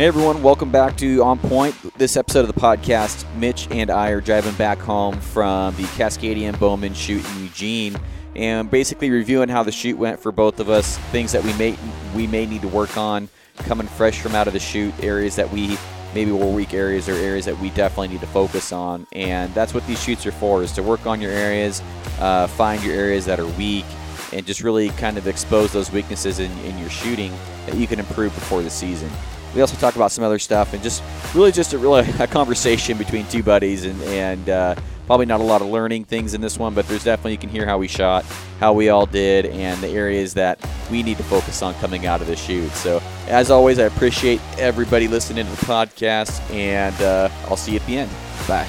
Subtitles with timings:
[0.00, 1.76] Hey everyone, welcome back to On Point.
[1.98, 6.58] This episode of the podcast, Mitch and I are driving back home from the Cascadian
[6.58, 8.00] Bowmen shoot in Eugene
[8.34, 11.76] and basically reviewing how the shoot went for both of us, things that we may
[12.16, 15.52] we may need to work on coming fresh from out of the shoot, areas that
[15.52, 15.76] we
[16.14, 19.06] maybe were weak areas or areas that we definitely need to focus on.
[19.12, 21.82] And that's what these shoots are for, is to work on your areas,
[22.20, 23.84] uh, find your areas that are weak,
[24.32, 27.34] and just really kind of expose those weaknesses in, in your shooting
[27.66, 29.10] that you can improve before the season.
[29.54, 31.02] We also talk about some other stuff and just
[31.34, 34.74] really just a really a conversation between two buddies and and uh,
[35.06, 37.48] probably not a lot of learning things in this one, but there's definitely you can
[37.48, 38.24] hear how we shot,
[38.60, 42.20] how we all did, and the areas that we need to focus on coming out
[42.20, 42.70] of the shoot.
[42.72, 47.80] So as always, I appreciate everybody listening to the podcast, and uh, I'll see you
[47.80, 48.10] at the end.
[48.46, 48.66] Bye.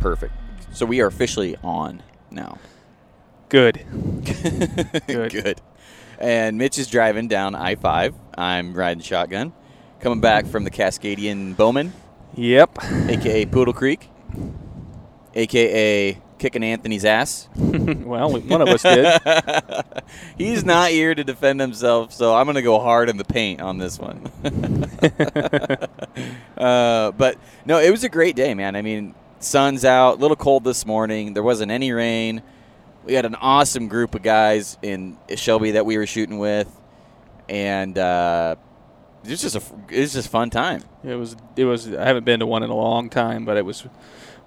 [0.00, 0.34] Perfect.
[0.72, 2.58] So we are officially on now.
[3.48, 3.86] Good.
[5.06, 5.32] Good.
[5.32, 5.60] Good.
[6.18, 8.14] And Mitch is driving down I 5.
[8.36, 9.52] I'm riding shotgun.
[10.00, 11.92] Coming back from the Cascadian Bowmen,
[12.34, 12.78] Yep.
[13.08, 14.10] aka Poodle Creek,
[15.34, 17.48] aka kicking Anthony's ass.
[17.56, 19.18] well, one of us did.
[20.36, 23.62] He's not here to defend himself, so I'm going to go hard in the paint
[23.62, 24.28] on this one.
[26.58, 28.76] uh, but no, it was a great day, man.
[28.76, 31.34] I mean, sun's out, a little cold this morning.
[31.34, 32.42] There wasn't any rain.
[33.04, 36.68] We had an awesome group of guys in Shelby that we were shooting with,
[37.48, 38.56] and uh,
[39.24, 39.62] it was just a
[39.94, 40.82] it was just a fun time.
[41.02, 41.36] It was.
[41.56, 41.92] It was.
[41.92, 43.82] I haven't been to one in a long time, but it was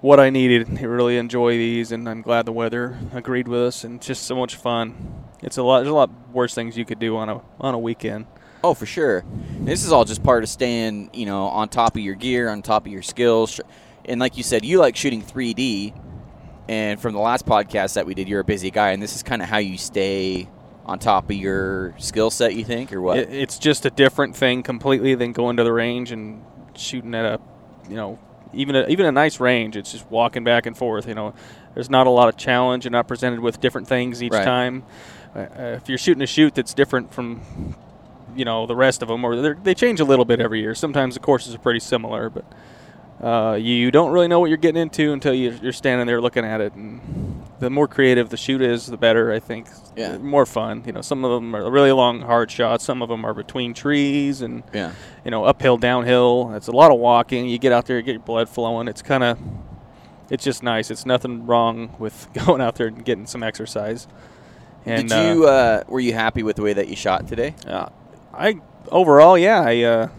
[0.01, 0.77] what I needed.
[0.79, 4.35] I really enjoy these, and I'm glad the weather agreed with us, and just so
[4.35, 5.23] much fun.
[5.41, 5.79] It's a lot.
[5.79, 8.27] There's a lot worse things you could do on a on a weekend.
[8.63, 9.23] Oh, for sure.
[9.59, 12.63] This is all just part of staying, you know, on top of your gear, on
[12.63, 13.61] top of your skills.
[14.05, 15.93] And like you said, you like shooting 3D.
[16.67, 19.23] And from the last podcast that we did, you're a busy guy, and this is
[19.23, 20.49] kind of how you stay
[20.87, 22.55] on top of your skill set.
[22.55, 23.17] You think, or what?
[23.17, 26.41] It, it's just a different thing completely than going to the range and
[26.75, 27.39] shooting at a,
[27.89, 28.19] you know,
[28.53, 29.75] even a, even a nice range.
[29.75, 31.07] It's just walking back and forth.
[31.07, 31.33] You know,
[31.73, 32.85] there's not a lot of challenge.
[32.85, 34.45] You're not presented with different things each Right.
[34.45, 34.83] time.
[35.35, 35.45] Uh,
[35.81, 37.41] if you're shooting a shoot that's different from,
[38.35, 40.73] you know, the rest of them, or they're- change a little bit every year.
[40.73, 42.45] Sometimes the courses are pretty similar, but.
[43.19, 46.45] Uh, you don't really know what you're getting into until you- you're standing there looking
[46.45, 46.73] at it.
[46.75, 47.01] And
[47.59, 49.31] the more creative the shoot is, the better.
[49.31, 49.67] I think.
[49.95, 50.17] Yeah.
[50.17, 50.83] More fun.
[50.85, 52.83] You know, some of them are really long, hard shots.
[52.83, 54.93] Some of them are between trees and yeah.
[55.25, 56.53] you know uphill, downhill.
[56.53, 57.47] It's a lot of walking.
[57.47, 58.87] You get out there, you get your blood flowing.
[58.87, 59.39] It's kind of,
[60.29, 60.91] it's just nice.
[60.91, 64.07] It's nothing wrong with going out there and getting some exercise.
[64.85, 65.47] And Did you?
[65.47, 67.55] Uh, were you happy with the way that you shot today?
[67.65, 67.89] uh,
[68.33, 70.09] I overall, yeah, I uh,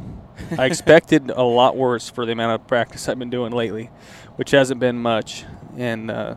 [0.56, 3.90] I expected a lot worse for the amount of practice I've been doing lately,
[4.36, 5.44] which hasn't been much.
[5.76, 6.34] And uh,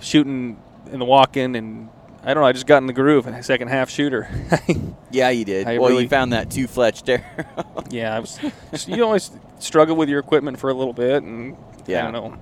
[0.00, 0.60] shooting
[0.90, 1.88] in the walk-in, and
[2.22, 3.26] I don't know, I just got in the groove.
[3.26, 4.28] And second half shooter.
[5.10, 5.66] Yeah, you did.
[5.66, 7.64] I well, really- you found that two fletched arrow.
[7.90, 8.38] yeah, I was.
[8.86, 12.06] you always struggle with your equipment for a little bit, and Yeah.
[12.06, 12.38] I don't know.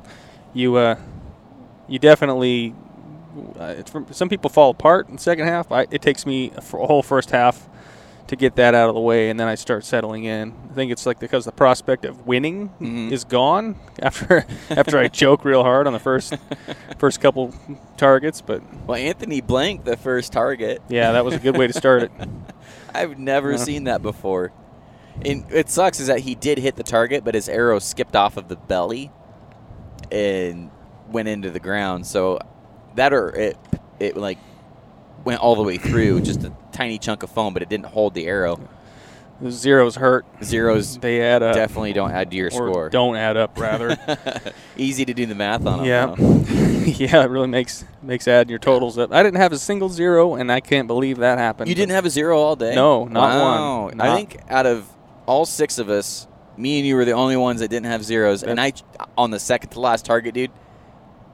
[0.52, 0.96] You uh,
[1.86, 2.74] you definitely.
[3.60, 5.70] Uh, it's from, some people fall apart in the second half.
[5.70, 7.68] I, it takes me a, f- a whole first half
[8.28, 10.52] to get that out of the way, and then I start settling in.
[10.70, 13.12] I think it's like because the prospect of winning Mhm.
[13.12, 16.34] is gone after after I choke real hard on the first
[16.98, 17.54] first couple
[17.96, 18.40] targets.
[18.40, 20.82] But well, Anthony blanked the first target.
[20.88, 22.10] yeah, that was a good way to start it.
[22.94, 23.56] I've never Yeah.
[23.58, 24.52] seen that before.
[25.24, 28.36] And it sucks is that he did hit the target, but his arrow skipped off
[28.36, 29.10] of the belly
[30.10, 30.70] and
[31.10, 32.06] went into the ground.
[32.06, 32.38] So
[32.96, 33.56] that or it
[34.00, 34.38] it like
[35.24, 38.14] went all the way through, just a tiny chunk of foam, but it didn't hold
[38.14, 38.60] the arrow.
[39.50, 40.24] Zeros hurt.
[40.42, 41.54] Zeros They add up.
[41.54, 42.88] definitely don't add to your or score.
[42.88, 43.98] don't add up rather.
[44.78, 45.80] Easy to do the math on.
[45.80, 46.14] 'em, Yeah,
[46.86, 49.12] yeah, it really makes makes adding your totals up.
[49.12, 51.68] I didn't have a single zero, and I can't believe that happened.
[51.68, 52.74] You didn't have a zero all day?
[52.74, 53.82] No, not Wow.
[53.86, 54.00] one.
[54.00, 54.86] I think out of
[55.26, 58.42] all six of us, me and you were the only ones that didn't have zeros.
[58.42, 58.72] And I,
[59.18, 60.50] on the second to last target, dude,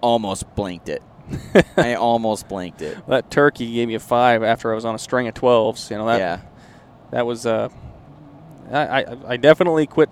[0.00, 1.02] almost blanked it.
[1.76, 2.98] I almost blanked it.
[3.08, 5.90] that turkey gave me a five after I was on a string of twelves.
[5.90, 6.40] You know that yeah.
[7.10, 7.68] that was uh,
[8.70, 10.10] I, I I definitely quit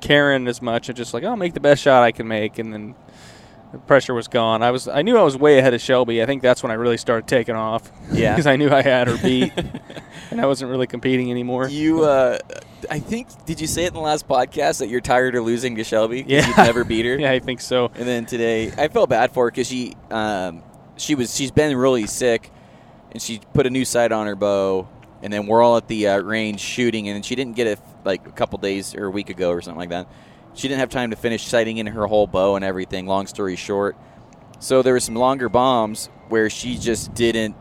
[0.00, 0.90] caring as much.
[0.90, 2.94] I just like I'll make the best shot I can make, and then
[3.74, 4.62] the pressure was gone.
[4.62, 6.22] I was I knew I was way ahead of Shelby.
[6.22, 7.90] I think that's when I really started taking off.
[8.12, 8.32] Yeah.
[8.36, 9.52] because I knew I had her beat,
[10.30, 11.68] and I wasn't really competing anymore.
[11.68, 12.38] You, uh,
[12.88, 15.74] I think, did you say it in the last podcast that you're tired of losing
[15.74, 16.24] to Shelby?
[16.26, 16.46] Yeah.
[16.46, 17.16] You'd never beat her.
[17.18, 17.90] yeah, I think so.
[17.96, 20.62] And then today, I felt bad for her because she, um,
[20.96, 22.52] she was, she's been really sick,
[23.10, 24.88] and she put a new sight on her bow,
[25.20, 28.24] and then we're all at the uh, range shooting, and she didn't get it like
[28.28, 30.06] a couple days or a week ago or something like that.
[30.54, 33.06] She didn't have time to finish sighting in her whole bow and everything.
[33.06, 33.96] Long story short,
[34.60, 37.56] so there were some longer bombs where she just didn't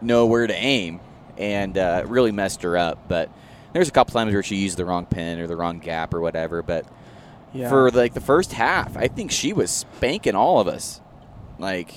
[0.00, 1.00] know where to aim,
[1.38, 3.08] and uh, really messed her up.
[3.08, 3.30] But
[3.72, 6.20] There's a couple times where she used the wrong pin or the wrong gap or
[6.20, 6.86] whatever, but
[7.52, 7.68] Yeah.
[7.68, 11.00] for like the first half, I think she was spanking all of us.
[11.58, 11.92] Like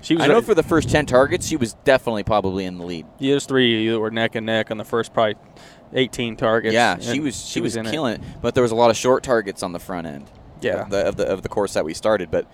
[0.00, 2.84] she was I know for the first ten targets, she was definitely probably in the
[2.84, 3.06] lead.
[3.18, 5.36] yeah, there's three that were neck and neck on the first probably
[5.94, 6.74] 18 targets.
[6.74, 7.90] Yeah, she was she, was, in it.
[7.90, 8.20] killing it.
[8.40, 10.30] But there was a lot of short targets on the front end.
[10.60, 10.82] Yeah.
[10.82, 12.30] of the, of the of the course that we started.
[12.30, 12.46] But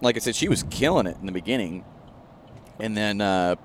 [0.00, 1.84] like I said, she was killing it in the beginning,
[2.78, 3.56] and then uh,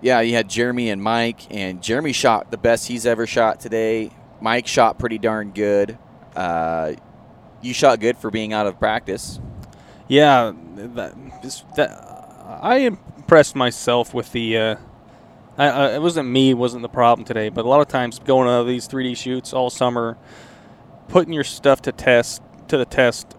[0.00, 4.10] yeah, you had Jeremy and Mike, and Jeremy shot the best he's ever shot today.
[4.40, 5.96] Mike shot pretty darn good.
[6.34, 6.94] Uh,
[7.62, 9.38] you shot good for being out of practice.
[10.08, 11.14] Yeah, that,
[11.76, 14.58] that I impressed myself with the.
[14.58, 14.76] Uh,
[15.58, 18.48] I, I, it wasn't me wasn't the problem today, but a lot of times going
[18.48, 20.16] to these 3D shoots all summer,
[21.08, 23.36] putting your stuff to test to the test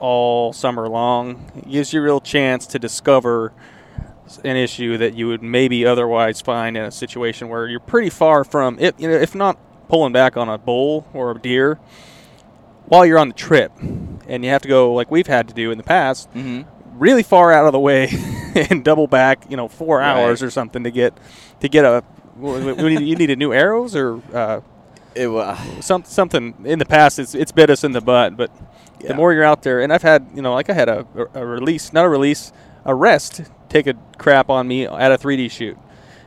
[0.00, 3.52] all summer long gives you a real chance to discover
[4.42, 8.42] an issue that you would maybe otherwise find in a situation where you're pretty far
[8.44, 8.98] from it.
[8.98, 9.58] You know, if not
[9.88, 11.78] pulling back on a bull or a deer
[12.86, 15.70] while you're on the trip, and you have to go like we've had to do
[15.70, 16.68] in the past Mm-hmm.
[16.94, 18.08] Really far out of the way
[18.70, 20.10] and double back, you know, four Right.
[20.22, 21.14] hours or something to get
[21.60, 22.02] to get a.
[22.40, 24.60] You needed new arrows or uh,
[25.14, 27.18] It was some something in the past.
[27.18, 28.50] It's it's bit us in the butt, but
[29.00, 29.08] Yeah.
[29.08, 31.44] the more you're out there, and I've had you know like I had a, a
[31.46, 32.52] release, not a release,
[32.84, 35.76] a rest take a crap on me at a 3D shoot.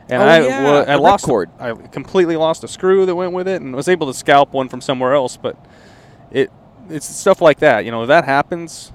[0.09, 1.47] And Oh, I, yeah, wa- I lost ripcord.
[1.59, 4.69] I completely lost a screw that went with it, and was able to scalp one
[4.69, 5.35] from somewhere else.
[5.35, 5.57] But
[6.31, 6.49] it
[6.89, 7.83] it's stuff like that.
[7.83, 8.93] You know, if that happens.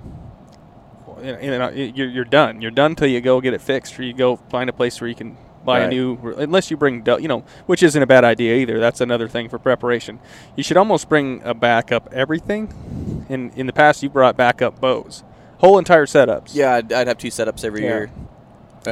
[1.23, 2.61] You know, you're, you're done.
[2.61, 5.09] You're done till you go get it fixed, or you go find a place where
[5.09, 6.35] you can buy a new.
[6.37, 8.81] Unless you bring, you know, which isn't a bad idea either.
[8.81, 10.19] That's another thing for preparation.
[10.57, 13.27] You should almost bring a backup everything.
[13.29, 15.23] In in the past, you brought backup bows,
[15.59, 16.55] whole entire setups.
[16.55, 16.75] yeah.
[16.75, 17.89] I'd, I'd have two setups every Yeah.
[17.89, 18.11] year,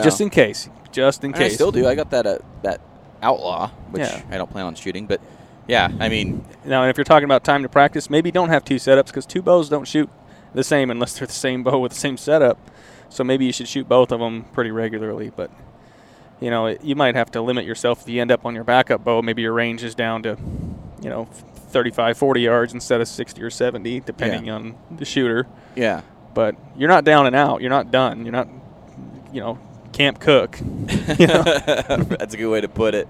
[0.03, 0.69] just in case.
[0.93, 1.87] Just in And I still do.
[1.87, 2.81] I got that uh, that
[3.23, 4.23] outlaw, which Yeah.
[4.31, 5.21] I don't plan on shooting, but
[5.69, 8.77] yeah, I mean, Now, if you're talking about time to practice, maybe don't have two
[8.77, 10.09] setups because two bows don't shoot
[10.55, 12.59] the same unless they're the same bow with the same setup.
[13.09, 15.31] So maybe you should shoot both of them pretty regularly.
[15.35, 15.51] But
[16.41, 18.65] you know, it, you might have to limit yourself if you end up on your
[18.65, 19.21] backup bow.
[19.23, 20.39] Maybe your range is down to,
[21.03, 25.47] you know, 35, 40 yards instead of 60 or 70, depending on the shooter.
[25.77, 26.03] yeah.
[26.33, 27.61] But you're not down and out.
[27.61, 28.25] You're not done.
[28.25, 28.47] You're not,
[29.33, 29.59] you know,
[29.93, 30.59] camp cook.
[31.19, 31.43] You know?
[31.43, 33.09] That's a good way to put it.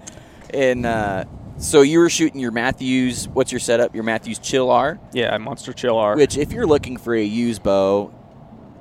[0.54, 1.26] And uh,
[1.60, 3.28] so you were shooting your Mathews.
[3.28, 3.94] What's your setup?
[3.94, 4.98] Your Mathews Chill R.
[5.12, 6.16] yeah, Monster Chill R.
[6.16, 8.12] Which, if you're looking for a used bow,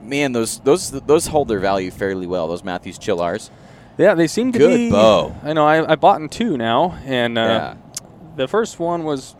[0.01, 2.47] man, those those those hold their value fairly well.
[2.47, 3.51] Those Mathews Chill R's.
[3.97, 4.89] Yeah, they seem to Good be.
[4.89, 5.35] Good bow.
[5.43, 5.65] I know.
[5.67, 7.75] I, I bought in two now, and uh, Yeah.
[8.37, 9.35] the first one was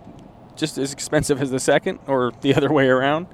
[0.58, 3.28] just as expensive as the second, or the other way around.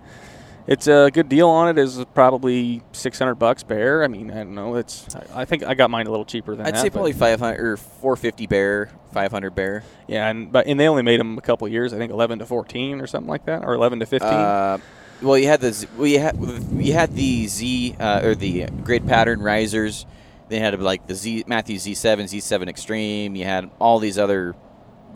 [0.68, 1.78] It's a good deal on it.
[1.78, 4.04] Is probably six hundred bucks bear.
[4.04, 4.76] I mean, I don't know.
[4.76, 5.16] It's.
[5.16, 6.82] I, I think I got mine a little cheaper than I'd that.
[6.82, 9.84] say probably 500 or 450 bear, 500 bear.
[10.08, 11.94] Yeah, and but and they only made them a couple years.
[11.94, 14.32] I think eleven to fourteen or something like that, or eleven to fifteen.
[14.32, 14.80] Uh,
[15.22, 16.36] well, you had the Z- well, you had
[16.74, 20.06] you had the Z uh, or the grid pattern risers.
[20.50, 23.36] They had like the Z Matthew Z7, Z7 Extreme.
[23.36, 24.56] You had all these other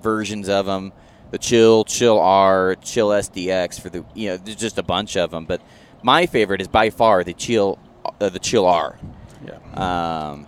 [0.01, 0.93] versions of them.
[1.31, 5.31] The Chill, Chill R, Chill SDX for the you know there's just a bunch of
[5.31, 5.45] them.
[5.45, 5.61] But
[6.03, 7.77] my favorite is by far the Chill
[8.19, 8.97] uh, the Chill R.
[9.45, 10.31] yeah.
[10.31, 10.47] Um,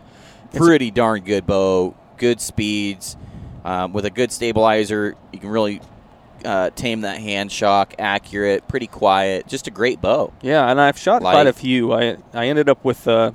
[0.53, 3.15] pretty darn good bow, good speeds,
[3.63, 5.15] um, with a good stabilizer.
[5.31, 5.81] You can really
[6.43, 9.47] uh, tame that hand shock, accurate, pretty quiet.
[9.47, 10.33] Just a great bow.
[10.41, 11.33] Yeah, and I've shot Light.
[11.33, 11.93] quite a few.
[11.93, 13.07] I I ended up with.
[13.07, 13.31] Uh,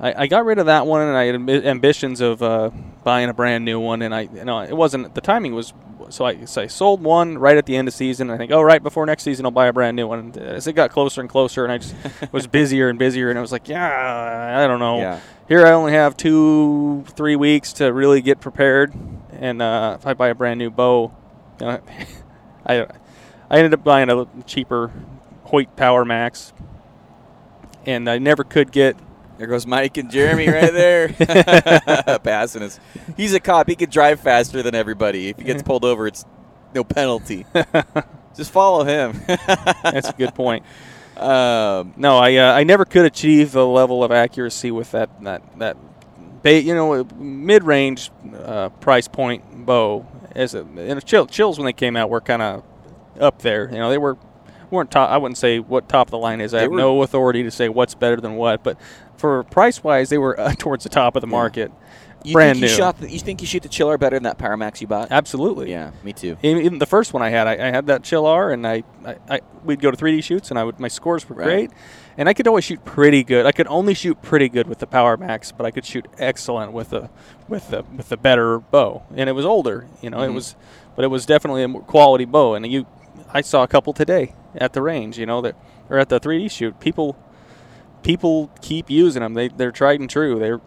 [0.00, 2.70] I, I got rid of that one, and I had ambitions of uh,
[3.04, 4.02] buying a brand new one.
[4.02, 5.72] And I, you know, it wasn't the timing was.
[6.12, 8.28] So I, so I sold one right at the end of season.
[8.28, 10.18] I think, oh, right before next season, I'll buy a brand new one.
[10.18, 11.94] And as it got closer and closer, and I just
[12.32, 14.98] was busier and busier, and I was like, yeah, I don't know.
[14.98, 15.20] Yeah.
[15.48, 18.92] Here I only have two, three weeks to really get prepared,
[19.32, 21.14] and uh, if I buy a brand new bow,
[21.58, 21.80] you know,
[22.66, 22.86] I
[23.48, 24.92] I ended up buying a cheaper
[25.44, 26.52] Hoyt Power Max,
[27.86, 28.96] and I never could get.
[29.42, 31.08] There goes Mike and Jeremy right there,
[32.22, 32.78] passing us.
[33.16, 33.68] He's a cop.
[33.68, 35.30] He could drive faster than everybody.
[35.30, 36.24] If he gets pulled over, it's
[36.76, 37.44] no penalty.
[38.36, 39.20] Just follow him.
[39.82, 40.64] That's a good point.
[41.16, 45.42] um, No, I uh, I never could achieve the level of accuracy with that that
[45.58, 48.12] that, you know, mid range
[48.44, 50.06] uh, price point bow.
[50.36, 52.62] As a, and chill, chills when they came out were kind of
[53.18, 53.68] up there.
[53.72, 54.16] You know, they were
[54.70, 55.10] weren't top.
[55.10, 56.54] I wouldn't say what top of the line is.
[56.54, 58.78] I They have were- no authority to say what's better than what, but
[59.22, 61.70] for price wise, they were uh, towards the top of the market.
[62.24, 62.76] You brand think you new.
[62.76, 64.86] shot the, you think you shoot the Chill R better than that Power Max you
[64.86, 65.10] bought?
[65.10, 65.70] Absolutely.
[65.70, 66.36] Yeah, me too.
[66.42, 68.82] Even even the first one I had, I, I had that Chill R, and I,
[69.04, 71.44] I, I we'd go to 3D shoots, and I would my scores were Right.
[71.44, 71.70] great,
[72.16, 73.44] and I could always shoot pretty good.
[73.46, 76.72] I could only shoot pretty good with the Power Max, but I could shoot excellent
[76.72, 77.10] with the
[77.48, 79.86] with the with the better bow, and it was older.
[80.00, 80.34] You know, it Mhm.
[80.34, 80.54] was,
[80.94, 82.86] but it was definitely a quality bow, and you,
[83.32, 85.18] I saw a couple today at the range.
[85.18, 85.56] You know that
[85.90, 87.16] or at the 3D shoot, people.
[88.02, 89.34] People keep using them.
[89.34, 90.38] They they're tried and true.
[90.38, 90.60] They're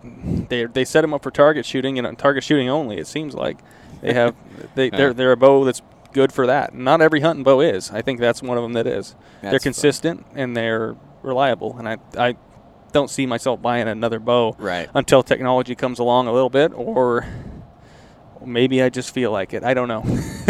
[0.49, 2.97] they they set them up for target shooting and uh, target shooting only.
[2.97, 3.57] It seems like
[4.01, 4.35] they have
[4.75, 4.97] they Yeah.
[4.97, 5.81] they're they're a bow that's
[6.13, 6.73] good for that.
[6.73, 7.91] Not every hunting bow is.
[7.91, 9.15] I think that's one of them that is.
[9.41, 9.73] they're That's fun.
[9.73, 11.77] consistent and they're reliable.
[11.77, 12.35] And I I
[12.93, 14.89] don't see myself buying another bow Right.
[14.93, 17.25] until technology comes along a little bit, or
[18.45, 19.63] maybe I just feel like it.
[19.63, 20.03] I don't know.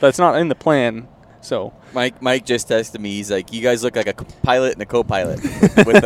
[0.00, 1.06] but it's not in the plan.
[1.44, 3.10] So Mike Mike just texted me.
[3.10, 5.42] He's like, "You guys look like a pilot and a co-pilot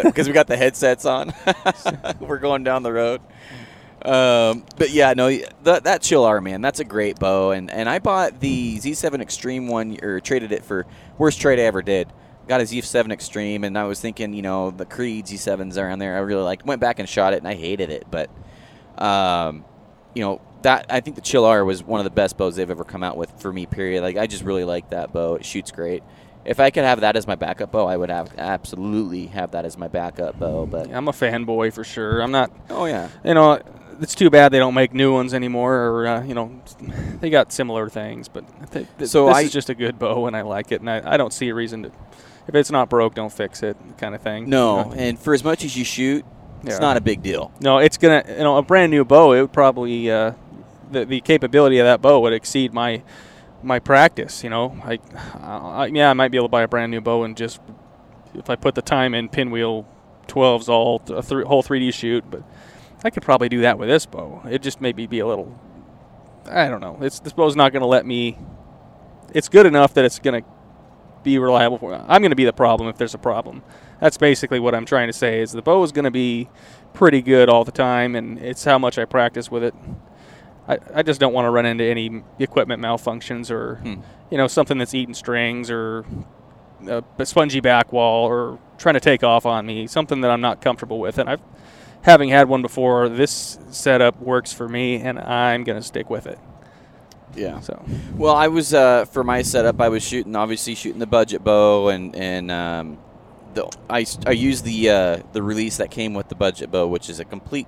[0.04, 1.32] because we got the headsets on.
[2.20, 3.20] We're going down the road."
[4.02, 5.30] Um, but yeah, no,
[5.62, 9.20] that that Chill R man, that's a great bow, and and I bought the Z7
[9.20, 10.86] Extreme one or traded it for
[11.18, 12.12] worst trade I ever did.
[12.48, 15.98] Got a Z7 Extreme, and I was thinking, you know, the Creed Z7s are on
[15.98, 16.16] there.
[16.16, 16.66] I really like.
[16.66, 18.30] Went back and shot it, and I hated it, but
[19.00, 19.64] um,
[20.14, 22.70] you know that I think the Chill R was one of the best bows they've
[22.70, 23.66] ever come out with for me.
[23.66, 24.02] Period.
[24.02, 25.34] Like I just really like that bow.
[25.36, 26.02] It shoots great.
[26.44, 29.64] If I could have that as my backup bow, I would have absolutely have that
[29.64, 30.66] as my backup bow.
[30.66, 32.20] But I'm a fanboy for sure.
[32.20, 32.50] I'm not.
[32.70, 33.60] oh yeah, You know,
[34.00, 36.60] it's too bad they don't make new ones anymore, or uh, you know,
[37.20, 38.28] they got similar things.
[38.28, 40.72] But I think th- So this I- is just a good bow, and I like
[40.72, 41.92] it, and I, I don't see a reason to.
[42.46, 44.48] If it's not broke, don't fix it, kind of thing.
[44.48, 44.78] no.
[44.78, 44.92] You know?
[44.92, 46.24] And for as much as you shoot,
[46.62, 46.78] it's Yeah.
[46.78, 47.52] not a big deal.
[47.60, 48.24] No, it's gonna.
[48.26, 49.32] You know, a brand new bow.
[49.34, 50.32] It would probably uh,
[50.90, 53.02] the the capability of that bow would exceed my
[53.62, 54.44] my practice.
[54.44, 54.98] You know, I,
[55.40, 57.60] I yeah, I might be able to buy a brand new bow and just
[58.34, 59.86] if I put the time in, pinwheel
[60.28, 62.42] 12s all a th- whole 3D shoot, but
[63.04, 64.42] I could probably do that with this bow.
[64.48, 65.58] It just maybe be a little.
[66.46, 66.98] I don't know.
[67.00, 68.38] It's this bow's not going to let me.
[69.34, 70.48] It's good enough that it's going to
[71.22, 71.94] be reliable for.
[71.94, 73.62] I'm going to be the problem if there's a problem.
[74.00, 75.40] That's basically what I'm trying to say.
[75.40, 76.48] Is the bow is going to be
[76.94, 79.74] pretty good all the time, and it's how much I practice with it.
[80.68, 83.94] I, I just don't want to run into any equipment malfunctions or Hmm.
[84.30, 86.04] you know something that's eating strings or
[86.86, 89.86] a, spongy back wall or trying to take off on me.
[89.86, 91.40] Something that I'm not comfortable with, and I've
[92.02, 93.08] having had one before.
[93.08, 96.38] This setup works for me, and I'm going to stick with it.
[97.34, 97.60] Yeah.
[97.60, 97.84] So
[98.14, 99.80] Well, I was uh, for my setup.
[99.80, 102.98] I was shooting, obviously shooting the budget bow, and and um,
[103.54, 107.10] the I, I used the uh, the release that came with the budget bow, which
[107.10, 107.66] is a complete.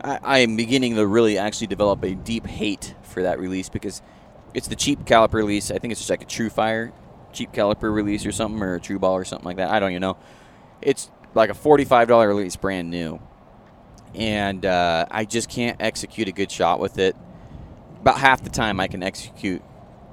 [0.00, 4.00] I, am beginning to really actually develop a deep hate for that release because
[4.54, 5.70] it's the cheap caliper release.
[5.70, 6.92] I think it's just like a TruFire
[7.32, 9.70] cheap caliper release or something, or a TruBall or something like that.
[9.70, 10.16] I don't even know.
[10.80, 13.20] It's like a forty-five dollar release, brand new,
[14.14, 17.16] and uh, I just can't execute a good shot with it
[18.00, 19.62] about half the time I can execute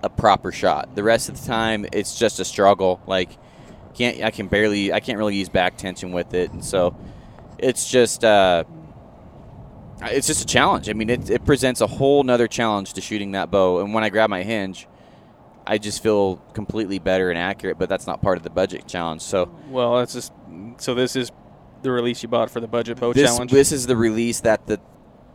[0.04, 0.96] a proper shot.
[0.96, 3.01] The rest of the time it's just a struggle.
[3.08, 3.38] Like
[3.94, 6.96] can't I can barely I can't really use back tension with it, and so
[7.58, 8.63] it's just uh,
[10.02, 10.90] it's just a challenge.
[10.90, 13.80] I mean, it, it presents a whole nother challenge to shooting that bow.
[13.80, 14.88] And when I grab my hinge,
[15.66, 17.78] I just feel completely better and accurate.
[17.80, 19.22] But that's not part of the budget challenge.
[19.22, 20.32] So well, that's just
[20.78, 20.94] so.
[20.94, 21.32] This is
[21.82, 23.52] the release you bought for the budget bow this challenge.
[23.52, 24.80] this is the release that the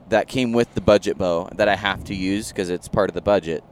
[0.09, 3.15] that came with the budget bow that I have to use because it's part of
[3.15, 3.63] the budget.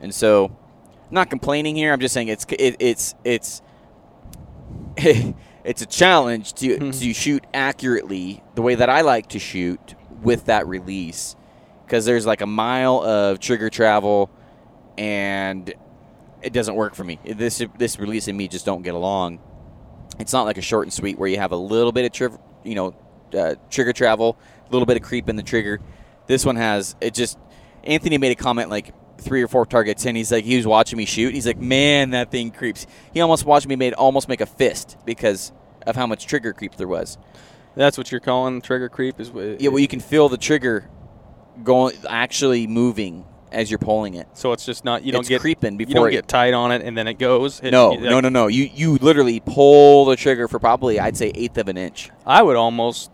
[0.00, 1.92] And so, I'm not complaining here.
[1.92, 3.60] I'm just saying it's it, it's it's
[4.96, 6.98] it's a challenge to Mhm.
[7.00, 11.36] to shoot accurately the way that I like to shoot with that release
[11.84, 14.30] because there's like a mile of trigger travel
[14.96, 15.72] and
[16.42, 17.18] it doesn't work for me.
[17.24, 19.40] This this release and me just don't get along.
[20.18, 22.38] It's not like a short and sweet where you have a little bit of tri-
[22.64, 22.94] you know
[23.36, 25.80] uh, trigger travel, a little bit of creep in the trigger.
[26.26, 27.38] This one has it just.
[27.82, 30.96] Anthony made a comment like three or four targets and He's like he was watching
[30.96, 31.34] me shoot.
[31.34, 32.86] He's like, man, that thing creeps.
[33.12, 35.52] He almost watched me made almost make a fist because
[35.86, 37.18] of how much trigger creep there was.
[37.80, 39.18] That's what you're calling trigger creep.
[39.20, 40.88] Is wh- Yeah, well, you can feel the trigger
[41.64, 44.28] going actually moving as you're pulling it.
[44.34, 46.54] so it's just not you don't It's get creeping you before don't it- get tight
[46.54, 47.60] on it and then it goes.
[47.60, 48.46] It- No, you- no, no, no.
[48.46, 52.10] You you literally pull the trigger for probably I'd say eighth of an inch.
[52.24, 53.10] I would almost,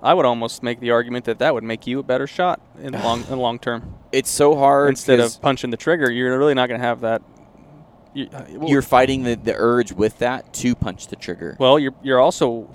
[0.00, 2.92] I would almost make the argument that that would make you a better shot in
[2.92, 3.94] the long in the long term.
[4.12, 7.20] It's so hard instead of punching the trigger, you're really not going to have that.
[8.12, 11.56] You, uh, well, you're fighting the, the urge with that to punch the trigger.
[11.58, 12.70] well, you're you're also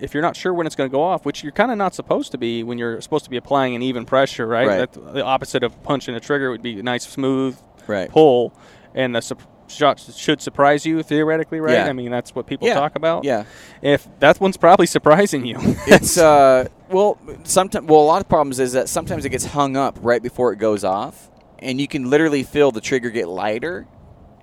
[0.00, 1.94] if you're not sure when it's going to go off, which you're kind of not
[1.94, 4.66] supposed to be when you're supposed to be applying an even pressure, right?
[4.66, 4.76] Right.
[4.78, 8.08] That's the opposite of punching a trigger would be a nice smooth Right.
[8.10, 8.52] pull,
[8.94, 11.74] and the sup- shot should surprise you theoretically, right?
[11.74, 11.86] Yeah.
[11.86, 12.74] I mean, that's what people Yeah.
[12.74, 13.24] talk about.
[13.24, 13.44] Yeah.
[13.82, 18.60] If that one's probably surprising you, It's uh Well, sometimes well a lot of problems
[18.60, 22.08] is that sometimes it gets hung up right before it goes off, and you can
[22.10, 23.86] literally feel the trigger get lighter,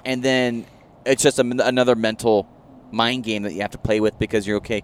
[0.05, 0.65] and then
[1.05, 2.47] it's just a, another mental
[2.91, 4.83] mind game that you have to play with because you're okay.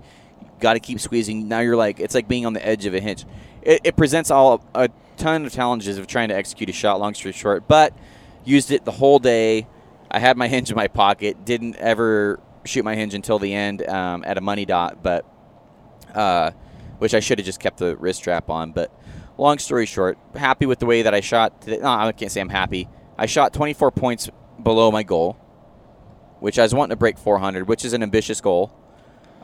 [0.59, 1.47] Got to keep squeezing.
[1.47, 3.25] Now you're like it's like being on the edge of a hinge.
[3.61, 6.99] It, it presents all a ton of challenges of trying to execute a shot.
[6.99, 7.93] Long story short, but
[8.45, 9.67] used it the whole day.
[10.09, 11.45] I had my hinge in my pocket.
[11.45, 15.25] Didn't ever shoot my hinge until the end um, at a money dot, but
[16.13, 16.51] uh,
[16.99, 18.71] which I should have just kept the wrist strap on.
[18.71, 18.91] But
[19.37, 21.61] long story short, happy with the way that I shot.
[21.61, 21.79] Today.
[21.79, 22.89] No, I can't say I'm happy.
[23.17, 24.29] I shot 24 points
[24.61, 25.33] below my goal,
[26.39, 28.73] which I was wanting to break 400, which is an ambitious goal,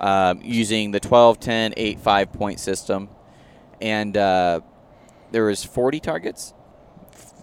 [0.04, 3.10] um, using the 12, 10, 8, 5 point system.
[3.80, 4.60] And uh,
[5.32, 6.54] there was 40 targets.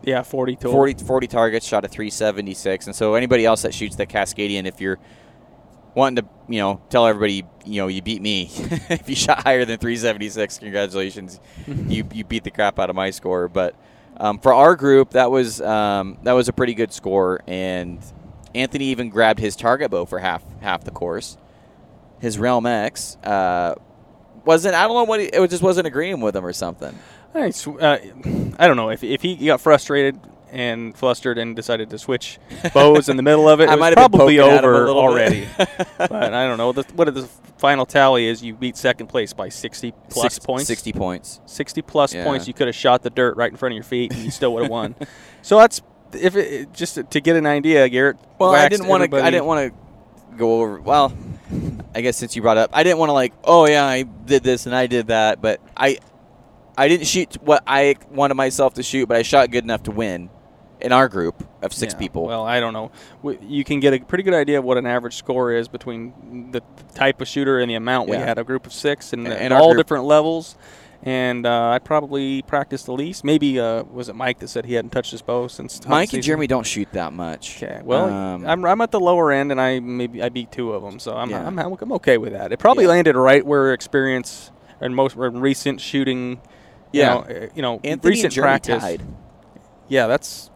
[0.02, 0.72] Yeah, 40 total.
[0.72, 2.86] 40, 40 targets, shot a 376.
[2.86, 4.98] And so anybody else that shoots the Cascadian, if you're
[5.94, 8.50] wanting to, you know, tell everybody, you know, you beat me.
[8.90, 13.10] if you shot higher than 376, congratulations, you you beat the crap out of my
[13.10, 13.48] score.
[13.48, 13.74] But
[14.18, 17.98] um, for our group, that was um, that was a pretty good score, and
[18.54, 21.38] Anthony even grabbed his target bow for half half the course.
[22.20, 23.74] His Realm X uh,
[24.44, 24.74] wasn't.
[24.74, 26.96] I don't know what he, it just wasn't agreeing with him or something.
[27.34, 27.98] I, uh,
[28.58, 30.18] I don't know if if he got frustrated
[30.52, 32.38] and flustered and decided to switch
[32.74, 33.68] bows in the middle of it.
[33.68, 35.46] I it might was have been probably at him a over already.
[35.98, 36.72] but I don't know.
[36.72, 38.42] The, what the final tally is?
[38.42, 40.66] You beat second place by 60 plus Six- points.
[40.66, 41.40] 60 points.
[41.46, 42.24] 60 plus Yeah.
[42.24, 42.48] points.
[42.48, 44.52] You could have shot the dirt right in front of your feet and you still
[44.54, 44.96] would have won.
[45.42, 48.16] so that's if it, just to get an idea, Garrett.
[48.38, 49.22] Well, I didn't want to.
[49.22, 50.80] I didn't want to go over.
[50.80, 51.12] Well,
[51.95, 53.33] I guess since you brought up, I didn't want to like.
[53.45, 55.99] Oh yeah, I did this and I did that, but I,
[56.76, 59.90] I didn't shoot what I wanted myself to shoot, but I shot good enough to
[59.90, 60.30] win,
[60.80, 62.26] in our group of six Yeah, people.
[62.26, 62.90] Well, I don't know.
[63.42, 66.62] You can get a pretty good idea of what an average score is between the
[66.95, 68.09] type of shooter and the amount.
[68.09, 70.57] We had a group of six and, And- and and all group- different levels.
[71.02, 73.25] And uh, I probably practiced the least.
[73.25, 76.23] Maybe uh, was it Mike that said he hadn't touched his bow since Mike and
[76.23, 77.62] Jeremy don't shoot that much.
[77.62, 77.80] Okay.
[77.82, 80.82] Well, Um, I'm, I'm at the lower end, and I maybe I beat two of
[80.82, 81.47] them, so I'm Yeah.
[81.47, 82.52] I'm, I'm okay with that.
[82.52, 82.91] It probably Yeah.
[82.91, 86.41] landed right where experience and most recent shooting.
[86.93, 87.08] You Yeah.
[87.15, 88.82] know, uh, you know, Anthony recent practice.
[88.82, 89.00] tied
[89.89, 90.50] Yeah, that's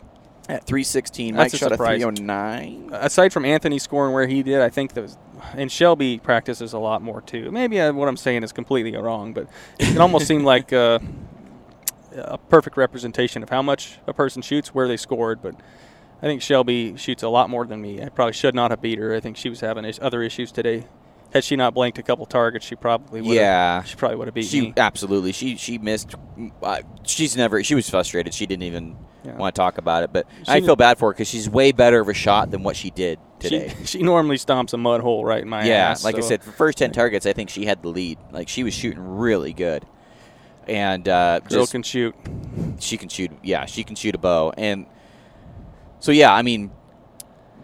[0.49, 1.37] at 316.
[1.37, 2.03] That's Mike a shot a surprise.
[2.03, 2.91] 309.
[2.93, 5.17] aside from Anthony scoring where he did, I think that was,
[5.55, 7.51] and Shelby practices a lot more too.
[7.51, 10.99] Maybe uh, what I'm saying is completely wrong, but it almost seemed like uh,
[12.15, 15.43] a perfect representation of how much a person shoots, where they scored.
[15.43, 15.55] But
[16.23, 18.03] I think Shelby shoots a lot more than me.
[18.03, 19.15] I probably should not have beat her.
[19.15, 20.87] I think she was having is- other issues today.
[21.33, 23.35] Had she not blanked a couple targets, she probably would.
[23.35, 23.83] Yeah.
[23.83, 24.75] she probably would have beat She me.
[24.77, 25.33] absolutely.
[25.33, 26.15] She she missed.
[26.63, 27.61] Uh, she's never.
[27.65, 28.33] She was frustrated.
[28.33, 29.37] She didn't even Yeah.
[29.37, 30.13] want to talk about it.
[30.13, 32.63] But She I feel bad for her because she's way better of a shot than
[32.63, 33.75] what she did today.
[33.81, 36.05] She, she normally stomps a mud hole right in my yeah, ass.
[36.05, 38.19] like I said, for first ten targets, I think she had the lead.
[38.31, 39.87] Like she was shooting really good,
[40.69, 42.15] and uh, girl just can shoot.
[42.79, 43.31] she can shoot.
[43.43, 44.87] Yeah, she can shoot a bow, and
[46.01, 46.71] so yeah, I mean,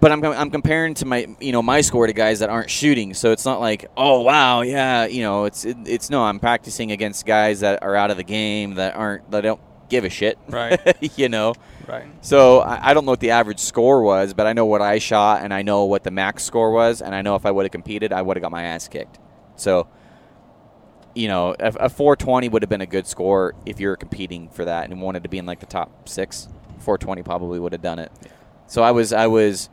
[0.00, 3.12] but I'm I'm comparing to my you know my score to guys that aren't shooting,
[3.12, 6.90] so it's not like oh wow yeah you know it's it, it's no I'm practicing
[6.90, 10.38] against guys that are out of the game that aren't that don't give a shit,
[10.48, 10.80] Right.
[11.18, 11.52] you know.
[11.86, 12.06] Right.
[12.24, 14.98] So I, I don't know what the average score was, but I know what I
[14.98, 17.64] shot, and I know what the max score was, and I know if I would
[17.64, 19.18] have competed, I would have got my ass kicked.
[19.56, 19.88] So,
[21.14, 24.48] you know, a, a 420 would have been a good score if you were competing
[24.48, 26.46] for that and wanted to be in like the top six.
[26.78, 28.10] 420 probably would have done it.
[28.66, 29.68] So I was I was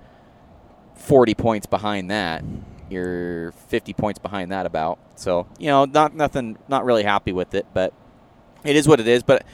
[0.96, 2.44] 40 points behind that.
[2.90, 4.98] You're 50 points behind that about.
[5.16, 7.94] So you know, not nothing, not really happy with it, but
[8.64, 9.24] it is what it is.
[9.24, 9.46] But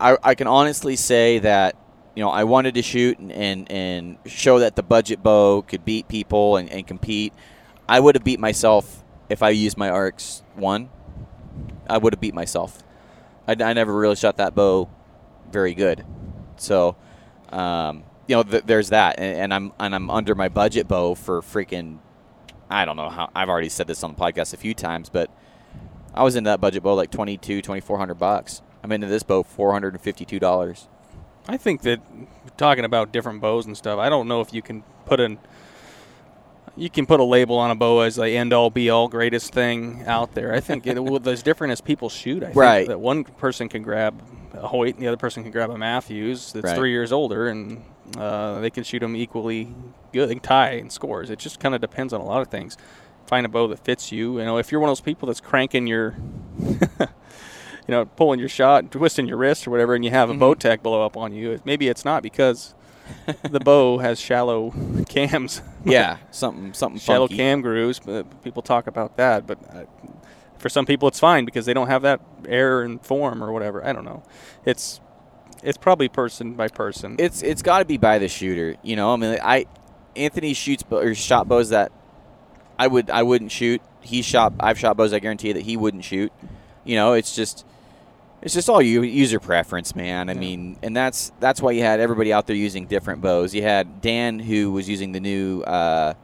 [0.00, 1.76] I, I can honestly say that
[2.16, 5.84] you know I wanted to shoot and, and, and show that the budget bow could
[5.84, 7.32] beat people and, and compete.
[7.88, 10.88] I would have beat myself if I used my RX one.
[11.88, 12.82] I would have beat myself.
[13.46, 14.88] I, I never really shot that bow
[15.52, 16.04] very good,
[16.56, 16.96] so
[17.50, 21.14] um, you know th- there's that, and, and I'm and I'm under my budget bow
[21.14, 21.98] for freaking.
[22.70, 23.30] I don't know how.
[23.34, 25.28] I've already said this on the podcast a few times, but
[26.14, 28.62] I was in that budget bow like 22, 2400 bucks.
[28.82, 30.86] I'm into this bow $452.
[31.48, 32.00] I think that
[32.56, 35.38] talking about different bows and stuff, I don't know if you can put an
[36.76, 39.52] you can put a label on a bow as the end all be all greatest
[39.52, 40.54] thing out there.
[40.54, 42.42] I think it, well, as different as people shoot.
[42.42, 42.88] I think Right.
[42.88, 44.22] that one person can grab
[44.54, 46.76] a Hoyt and the other person can grab a Mathews that's Right.
[46.76, 47.82] three years older, and
[48.16, 49.74] uh, they can shoot them equally
[50.12, 50.28] good.
[50.28, 51.28] They can tie in scores.
[51.28, 52.78] It just kind of depends on a lot of things.
[53.26, 54.38] Find a bow that fits you.
[54.38, 56.14] You know, if you're one of those people that's cranking your
[57.86, 60.52] you know, pulling your shot, twisting your wrist or whatever, and you have a bow
[60.52, 60.58] mm-hmm.
[60.58, 61.60] tech blow up on you.
[61.64, 62.74] Maybe it's not because
[63.42, 64.72] the bow has shallow
[65.08, 67.36] cams, Yeah, something something shallow funky.
[67.36, 68.00] cam grooves.
[68.00, 69.86] But people talk about that, but I
[70.60, 73.84] for some people it's fine because they don't have that air and form or whatever.
[73.84, 74.22] I don't know.
[74.64, 75.00] It's
[75.62, 77.16] it's probably person by person.
[77.18, 78.76] It's it's got to be by the shooter.
[78.82, 79.66] You know, I mean, I
[80.14, 81.92] Anthony shoots bo- or shot bows that
[82.78, 83.82] I would I wouldn't shoot.
[84.00, 86.32] He shot I've shot bows I guarantee that he wouldn't shoot.
[86.84, 87.66] You know, it's just
[88.42, 90.30] it's just all you user preference, man.
[90.30, 93.54] I mean, and that's that's why you had everybody out there using different bows.
[93.54, 96.14] You had Dan who was using the new uh,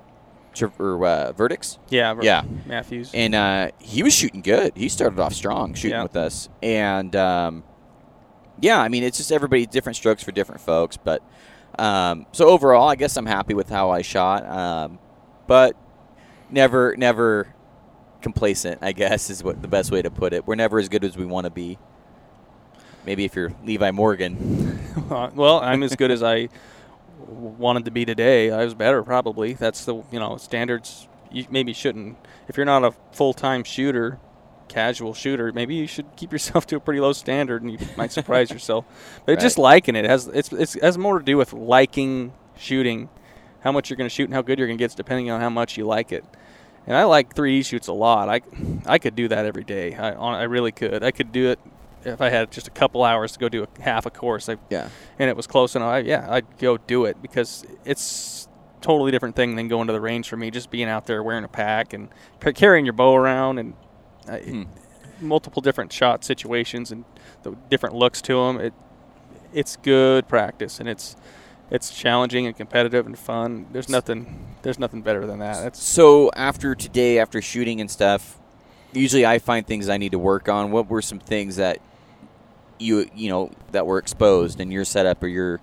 [0.55, 1.79] tra- or, uh, Vertix.
[1.91, 2.43] yeah, Ver- Yeah.
[2.67, 3.11] Mathews.
[3.13, 4.73] and uh, he was shooting good.
[4.77, 6.03] He started off strong shooting Yeah.
[6.05, 7.65] with us, and um,
[8.61, 10.97] yeah, I mean it's just everybody different strokes for different folks.
[10.97, 11.23] But
[11.79, 14.99] um, so overall, I guess I'm happy with how I shot, um,
[15.47, 15.77] but
[16.51, 17.53] never, never
[18.23, 18.79] complacent.
[18.83, 20.47] I guess is what the best way to put it.
[20.47, 21.77] We're never as good as we want to be.
[23.07, 24.77] Maybe if you're Levi Morgan,
[25.11, 26.49] Uh, well, I'm as good as I
[27.29, 28.51] wanted to be today.
[28.51, 29.53] I was better probably.
[29.53, 31.07] That's the you know standards.
[31.31, 32.17] You maybe shouldn't
[32.49, 34.19] if you're not a full time shooter,
[34.69, 35.53] casual shooter.
[35.53, 38.85] Maybe you should keep yourself to a pretty low standard, and you might surprise yourself.
[39.25, 40.05] But it's just liking it.
[40.07, 43.09] it has it's, it's has more to do with liking shooting,
[43.61, 45.41] how much you're going to shoot and how good you're going to get, depending on
[45.41, 46.25] how much you like it.
[46.87, 48.29] And I like 3D shoots a lot.
[48.29, 48.41] I
[48.87, 49.95] I could do that every day.
[49.95, 51.05] I I really could.
[51.05, 51.61] I could do it
[52.13, 54.49] if I had just a couple hours to go do a half a course.
[54.49, 54.89] I yeah,
[55.19, 58.49] and it was close enough, I, yeah, I'd go do it because it's
[58.81, 60.51] totally different thing than going to the range for me.
[60.51, 62.09] Just being out there wearing a pack and
[62.55, 63.75] carrying your bow around and
[64.29, 64.63] uh, Hmm.
[65.21, 67.05] multiple different shot situations and
[67.43, 68.61] the different looks to them.
[68.61, 68.75] It
[69.53, 71.17] it's good practice and it's
[71.71, 73.67] it's challenging and competitive and fun.
[73.73, 75.63] There's nothing there's nothing better than that.
[75.63, 78.39] That's So after today, after shooting and stuff,
[78.93, 80.71] usually I find things I need to work on.
[80.71, 81.79] What were some things that
[82.79, 85.61] you you know that were exposed in your setup or your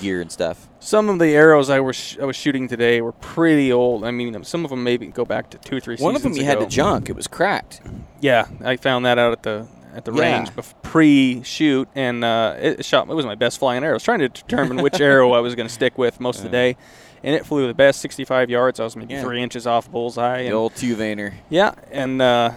[0.00, 0.68] gear and stuff?
[0.80, 4.04] some of the arrows I was sh- I was shooting today were pretty old.
[4.04, 5.96] I mean, some of them maybe go back to two or three.
[5.96, 7.80] One of them you had to junk; it was cracked.
[8.20, 10.20] Yeah, I found that out at the at the Yeah.
[10.38, 13.08] range bef- pre-shoot, and uh, it shot.
[13.08, 13.92] It was my best flying arrow.
[13.92, 16.42] I was trying to determine which arrow I was going to stick with most of
[16.44, 16.76] the day,
[17.22, 18.80] and it flew the best 65 yards.
[18.80, 19.22] I was maybe Yeah.
[19.22, 20.38] three inches off bullseye.
[20.42, 21.32] The And, old two veiner.
[21.48, 22.50] yeah, and uh,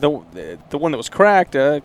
[0.00, 1.80] the the one that was cracked, uh,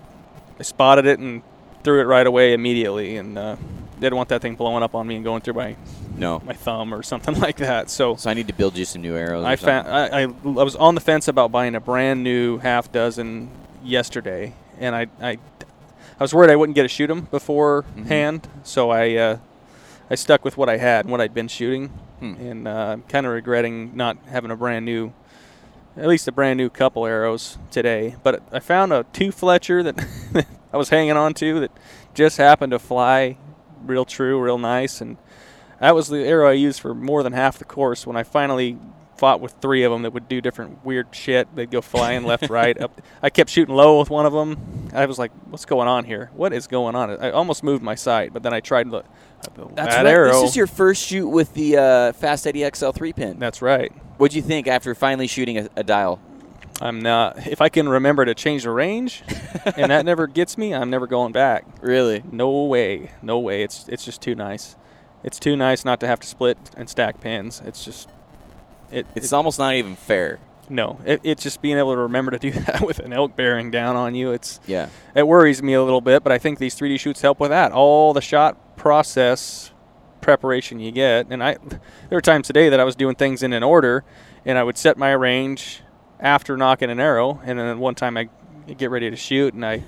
[0.60, 1.42] I spotted it and
[1.84, 3.56] threw it right away immediately, and uh,
[4.00, 5.76] didn't want that thing blowing up on me and going through my
[6.18, 7.90] No, my thumb or something like that.
[7.90, 9.46] So so I need to build you some new arrows.
[9.46, 10.26] I found I, I, I
[10.64, 13.50] was on the fence about buying a brand new half dozen
[13.84, 15.32] yesterday, and I I,
[16.20, 19.38] I was worried I wouldn't get to shoot them beforehand, so I uh,
[20.10, 21.90] I stuck with what I had and what I'd been shooting,
[22.20, 22.34] Hmm.
[22.40, 25.14] and uh, I'm kind of regretting not having a brand new,
[25.98, 28.16] at least a brand new couple arrows today.
[28.24, 30.06] But I found a two Fletcher that
[30.74, 31.72] I was hanging on to that
[32.14, 33.38] just happened to fly
[33.84, 35.18] real true, real nice, and
[35.80, 38.06] that was the arrow I used for more than half the course.
[38.06, 38.78] When I finally
[39.18, 42.50] fought with three of them that would do different weird shit, they'd go flying left,
[42.50, 43.02] right, up.
[43.22, 44.90] I kept shooting low with one of them.
[44.94, 46.30] I was like, "What's going on here?
[46.34, 48.88] What is going on?" I almost moved my sight, but then I tried
[49.76, 50.06] That's right.
[50.06, 50.42] arrow.
[50.42, 53.40] This is your first shoot with the uh, Fast Eddie XL3 pin.
[53.40, 53.92] That's right.
[54.18, 56.20] What'd you think after finally shooting a, a dial?
[56.80, 57.48] I'm not.
[57.48, 59.24] If I can remember to change the range,
[59.66, 61.66] and that never gets me, I'm never going back.
[61.82, 62.24] Really?
[62.32, 63.12] No way.
[63.22, 63.64] No way.
[63.64, 64.76] It's it's just too nice.
[65.24, 67.62] It's too nice not to have to split and stack pins.
[67.66, 68.10] It's just
[68.92, 69.08] it.
[69.16, 70.40] It's almost not even fair.
[70.70, 71.00] no.
[71.06, 73.96] It, it's just being able to remember to do that with an elk bearing down
[73.96, 74.32] on you.
[74.32, 74.90] It's Yeah.
[75.16, 77.72] it worries me a little bit, but I think these 3D shoots help with that.
[77.72, 79.72] All the shot process
[80.22, 81.80] preparation you get, and I there
[82.12, 84.06] were times today that I was doing things in an order,
[84.46, 85.82] and I would set my range
[86.20, 88.30] after nocking an arrow, and then one time I
[88.78, 89.84] get ready to shoot, and I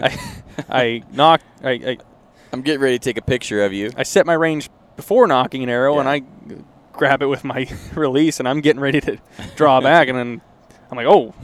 [0.00, 0.18] I
[0.68, 1.98] I nock I, I
[2.52, 3.90] I'm getting ready to take a picture of you.
[3.96, 6.22] I set my range before nocking an arrow, and I
[6.92, 9.18] grab it with my release, and I'm getting ready to
[9.56, 10.40] draw back, and then
[10.90, 11.34] I'm like, oh,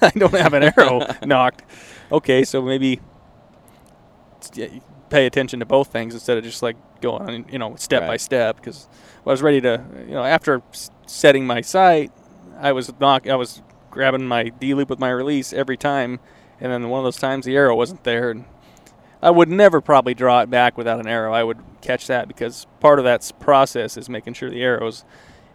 [0.00, 1.62] I don't have an arrow nocked.
[2.10, 3.00] Okay, so maybe
[4.54, 4.68] yeah,
[5.14, 8.56] pay attention to both things instead of just like going, you know, step by step.
[8.56, 8.88] Because
[9.24, 10.60] I was ready to, you know, after
[11.06, 12.10] setting my sight,
[12.58, 16.18] I was nock, I was grabbing my D loop with my release every time,
[16.58, 18.44] and then one of those times the arrow wasn't there, and
[19.22, 21.32] I would never probably draw it back without an arrow.
[21.32, 25.04] I would catch that because part of that process is making sure the arrow's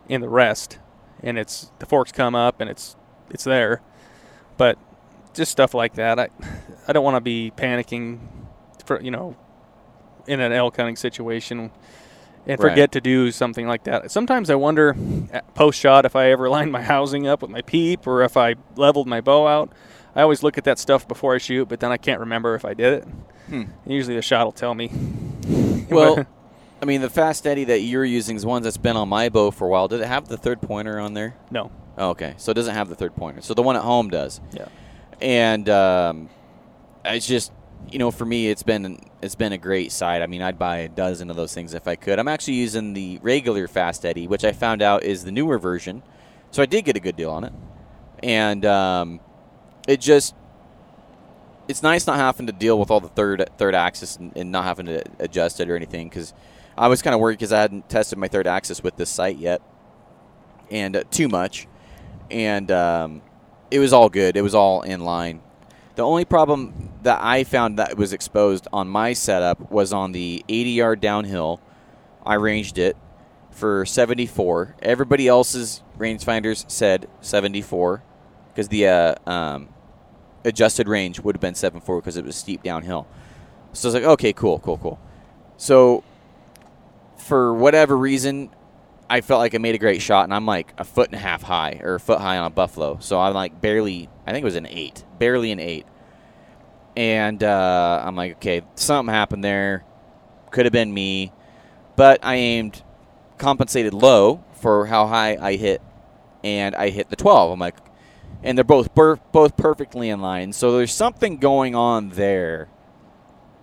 [0.08, 0.80] in the rest,
[1.22, 2.96] and it's the forks come up and it's
[3.30, 3.82] it's there.
[4.56, 4.78] But
[5.34, 6.30] just stuff like that, I
[6.88, 8.20] I don't want to be panicking
[8.86, 9.36] for you know
[10.30, 11.72] in an elk hunting situation and
[12.48, 12.60] Right.
[12.60, 14.10] forget to do something like that.
[14.12, 14.96] Sometimes I wonder
[15.56, 18.56] post shot if I ever lined my housing up with my peep or if I
[18.76, 19.72] leveled my bow out.
[20.16, 22.66] I always look at that stuff before I shoot, but then I can't remember if
[22.66, 23.08] I did it.
[23.50, 23.64] Hmm.
[23.86, 24.92] Usually the shot will tell me.
[25.90, 26.24] Well,
[26.84, 29.50] I mean, the Fast Eddie that you're using is one that's been on my bow
[29.50, 29.88] for a while.
[29.88, 31.36] Did it have the third pointer on there?
[31.50, 31.72] no.
[31.98, 33.42] Oh, okay, so it doesn't have the third pointer.
[33.42, 34.40] So the one at home does.
[34.54, 34.68] Yeah.
[35.20, 36.30] And um,
[37.04, 37.52] it's just,
[37.92, 40.22] you know, for me, it's been it's been a great sight.
[40.22, 42.20] I mean, I'd buy a dozen of those things if I could.
[42.20, 46.04] I'm actually using the regular Fast Eddie, which I found out is the newer version,
[46.52, 47.54] so I did get a good deal on it.
[48.22, 49.20] And um,
[49.88, 50.36] it just
[51.68, 54.66] it's nice not having to deal with all the third third axis and, and not
[54.66, 56.34] having to adjust it or anything because
[56.78, 59.38] I was kind of worried because I hadn't tested my third axis with this sight
[59.38, 59.62] yet
[60.70, 61.68] and uh, too much
[62.32, 63.22] and um,
[63.72, 64.38] it was all good.
[64.38, 65.42] It was all in line.
[65.96, 70.44] The only problem that I found that was exposed on my setup was on the
[70.48, 71.62] 80 yard downhill.
[72.26, 72.96] I ranged it
[73.52, 74.76] for 74.
[74.82, 78.04] Everybody else's rangefinders said 74
[78.50, 79.70] because the uh, um,
[80.46, 83.08] adjusted range would have been 74 because it was steep downhill.
[83.74, 85.00] So I was like, okay, cool, cool, cool.
[85.58, 86.04] So
[87.18, 88.50] for whatever reason,
[89.10, 91.20] I felt like I made a great shot, and I'm like a foot and a
[91.20, 92.98] half high or a foot high on a buffalo.
[93.00, 95.86] So I'm like barely, I think it was an eight, barely an eight.
[96.96, 99.84] And uh, I'm like, okay, something happened there.
[100.52, 101.32] Could have been me,
[101.96, 102.84] but I aimed,
[103.38, 105.82] compensated low for how high I hit,
[106.44, 107.52] and I hit the 12.
[107.52, 107.78] I'm like,
[108.44, 110.54] and they're both both perfectly in line.
[110.54, 112.70] So there's something going on there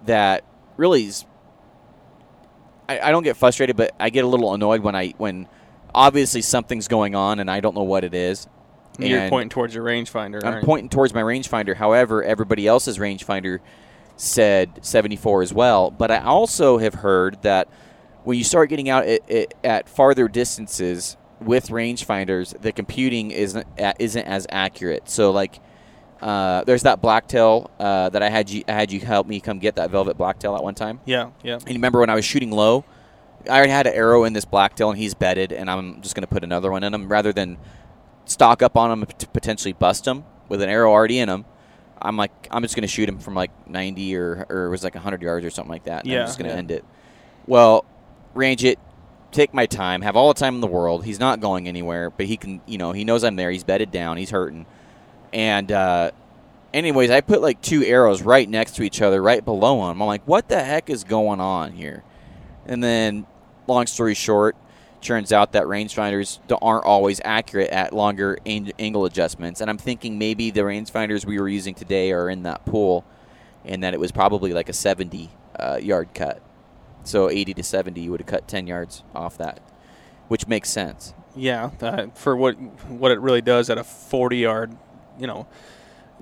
[0.05, 0.45] that
[0.77, 1.25] really is
[2.89, 5.49] I, I don't get frustrated, but I get a little annoyed when I when
[5.95, 8.47] obviously something's going on and I don't know what it is.
[8.99, 10.43] And you're pointing towards your rangefinder.
[10.45, 11.77] I'm pointing towards my rangefinder.
[11.77, 13.61] However, everybody else's rangefinder
[14.17, 15.91] said 74 as well.
[15.91, 17.69] But I also have heard that
[18.25, 23.67] when you start getting out at, at, at farther distances with rangefinders, the computing isn't
[23.99, 25.09] isn't as accurate.
[25.09, 25.61] So like.
[26.21, 29.59] Uh, there's that blacktail uh, that I had you I had you help me come
[29.59, 31.01] get that velvet blacktail at one time.
[31.05, 31.55] Yeah, yeah.
[31.55, 32.85] And you remember when I was shooting low,
[33.49, 36.23] I already had an arrow in this blacktail and he's bedded, and I'm just going
[36.23, 37.59] to put another one in him rather than
[38.25, 41.45] stalk up on him to potentially bust him with an arrow already in him.
[42.01, 44.85] I'm like, I'm just going to shoot him from like 90 or or it was
[44.85, 46.07] like 100 yards or something like that.
[46.07, 46.59] Yeah, I'm just going to yeah.
[46.59, 46.85] end it.
[47.47, 47.85] Well,
[48.35, 48.79] range it,
[49.33, 51.05] take my time, have all the time in the world.
[51.05, 53.51] He's not going anywhere, but he can, you know, he knows I'm there.
[53.51, 54.17] He's bedded down.
[54.17, 54.67] He's hurting.
[55.37, 56.13] And, uh,
[56.73, 60.01] anyways, I put like two arrows right next to each other, right below him.
[60.01, 62.05] I'm like, what the heck is going on here?
[62.65, 63.27] And then,
[63.67, 64.57] long story short,
[65.03, 69.61] turns out that rangefinders aren't always accurate at longer ang- angle adjustments.
[69.61, 73.05] And I'm thinking maybe the rangefinders we were using today are in that pool,
[73.63, 75.29] and that it was probably like a 70
[75.61, 76.41] uh, yard cut.
[77.05, 79.61] So 80 to 70, you would have cut 10 yards off that,
[80.29, 81.13] which makes sense.
[81.37, 82.55] Yeah, uh, for what
[82.89, 84.77] what it really does at a 40 yard,
[85.19, 85.47] you know,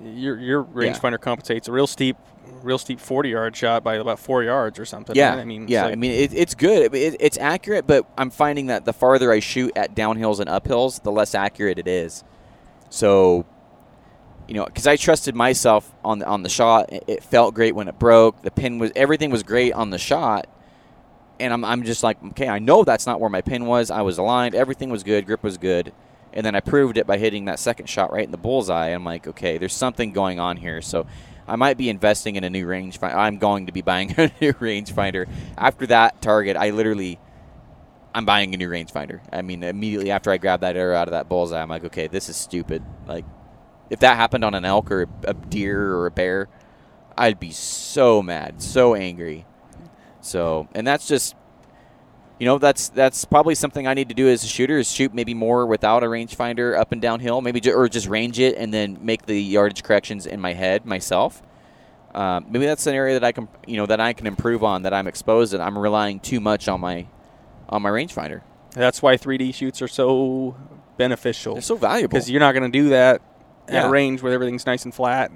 [0.03, 2.17] your your rangefinder compensates a real steep,
[2.61, 5.15] real steep 40 yard shot by about four yards or something.
[5.15, 5.39] Yeah, right?
[5.39, 5.83] I mean, it's yeah.
[5.83, 6.93] like- I mean, it, it's good.
[6.93, 11.01] It, it's accurate, but I'm finding that the farther I shoot at downhills and uphills,
[11.01, 12.23] the less accurate it is.
[12.89, 13.45] So,
[14.47, 17.75] you know, because I trusted myself on the on the shot, it, it felt great
[17.75, 18.41] when it broke.
[18.41, 20.47] The pin was everything was great on the shot,
[21.39, 23.91] and I'm I'm just like, okay, I know that's not where my pin was.
[23.91, 24.55] I was aligned.
[24.55, 25.25] Everything was good.
[25.25, 25.93] Grip was good.
[26.35, 28.89] And then I proved it by hitting that second shot right in the bullseye.
[28.89, 30.81] I'm like, okay, there's something going on here.
[30.81, 31.07] So
[31.47, 33.15] I might be investing in a new rangefinder.
[33.15, 35.27] I'm going to be buying a new rangefinder.
[35.57, 37.19] After that target, I literally,
[38.13, 39.21] I'm buying a new rangefinder.
[39.31, 42.07] I mean, immediately after I grab that arrow out of that bullseye, I'm like, okay,
[42.07, 42.83] this is stupid.
[43.07, 43.25] Like,
[43.89, 46.49] if that happened on an elk or a deer or a bear,
[47.17, 49.45] I'd be so mad, so angry.
[50.21, 51.35] So, and that's just,
[52.39, 55.13] you know, that's that's probably something I need to do as a shooter is shoot
[55.13, 58.73] maybe more without a rangefinder up and downhill, maybe ju- or just range it and
[58.73, 61.41] then make the yardage corrections in my head myself.
[62.13, 64.83] Um, maybe that's an area that I can, you know, that I can improve on.
[64.83, 67.07] That I'm exposed and I'm relying too much on my
[67.69, 68.41] on my rangefinder.
[68.73, 70.55] that's why 3D shoots are so
[70.97, 71.53] beneficial.
[71.55, 72.09] They're so valuable.
[72.13, 73.21] because you're not going to do that
[73.67, 73.87] at Yeah.
[73.87, 75.31] a range where everything's nice and flat.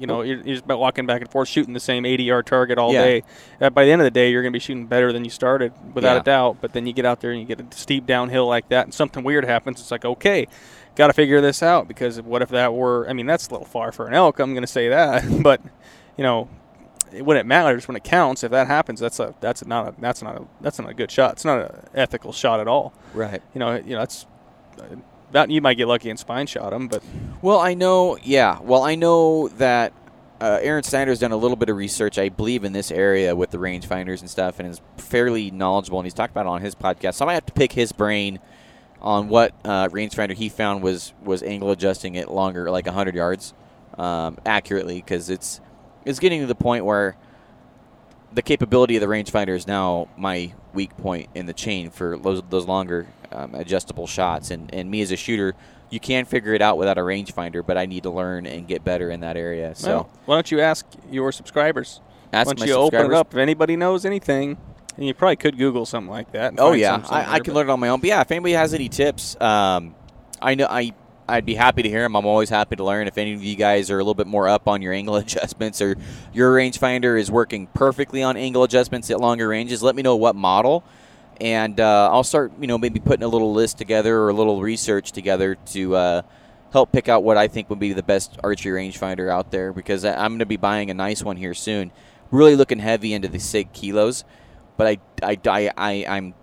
[0.00, 2.46] You know, you're, you're just about walking back and forth, shooting the same 80 yard
[2.46, 3.02] target all Yeah.
[3.04, 3.22] day.
[3.60, 5.30] Uh, by the end of the day, you're going to be shooting better than you
[5.30, 6.20] started, without Yeah.
[6.20, 6.56] a doubt.
[6.60, 8.94] But then you get out there and you get a steep downhill like that, and
[8.94, 9.78] something weird happens.
[9.80, 10.46] It's like, okay,
[10.96, 13.08] got to figure this out because what if that were?
[13.08, 14.38] I mean, that's a little far for an elk.
[14.40, 15.60] I'm going to say that, but
[16.16, 16.48] you know.
[17.12, 20.22] When it matters, when it counts, if that happens, that's a that's not a that's
[20.22, 21.32] not a that's not a good shot.
[21.32, 22.92] It's not an ethical shot at all.
[23.14, 23.42] right.
[23.52, 24.26] You know, you know, that's
[25.32, 27.02] that you might get lucky and spine shot him, but
[27.42, 28.58] Well, I know, yeah.
[28.60, 29.92] Well, I know that
[30.40, 33.50] uh, Aaron Snyder's done a little bit of research, I believe, in this area with
[33.50, 35.98] the rangefinders and stuff, and is fairly knowledgeable.
[35.98, 37.14] And he's talked about it on his podcast.
[37.14, 38.40] So I might have to pick his brain
[39.02, 43.54] on what uh, rangefinder he found was was angle adjusting it longer, like 100 yards,
[43.98, 45.60] um, accurately, because it's
[46.04, 47.16] it's getting to the point where
[48.32, 52.42] the capability of the rangefinder is now my weak point in the chain for those,
[52.48, 54.50] those longer um, adjustable shots.
[54.50, 55.54] And, and me as a shooter,
[55.90, 58.84] you can figure it out without a rangefinder, but I need to learn and get
[58.84, 59.74] better in that area.
[59.74, 62.00] So Well, why don't you ask your subscribers?
[62.32, 64.56] ask Once you open it up, if anybody knows anything,
[64.96, 66.54] and you probably could Google something like that.
[66.58, 68.00] Oh yeah, I, I learn it on my own.
[68.00, 69.94] But yeah, if anybody has any tips, um,
[70.42, 70.92] I know I
[71.30, 72.16] I'd be happy to hear them.
[72.16, 73.06] I'm always happy to learn.
[73.06, 75.80] If any of you guys are a little bit more up on your angle adjustments
[75.80, 75.96] or
[76.32, 80.34] your rangefinder is working perfectly on angle adjustments at longer ranges, let me know what
[80.34, 80.84] model,
[81.40, 84.60] and uh, I'll start you know maybe putting a little list together or a little
[84.60, 85.96] research together to.
[85.96, 86.22] Uh,
[86.72, 90.04] Help pick out what I think would be the best archery rangefinder out there because
[90.04, 91.90] I'm going to be buying a nice one here soon.
[92.30, 94.22] Really looking heavy into the SIG kilos,
[94.76, 96.34] but I, I, I, I, I'm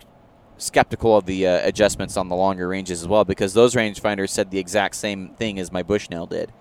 [0.58, 4.52] skeptical of the uh, adjustments on the longer ranges as well because those rangefinders said
[4.52, 6.52] the exact same thing as my Bushnell did,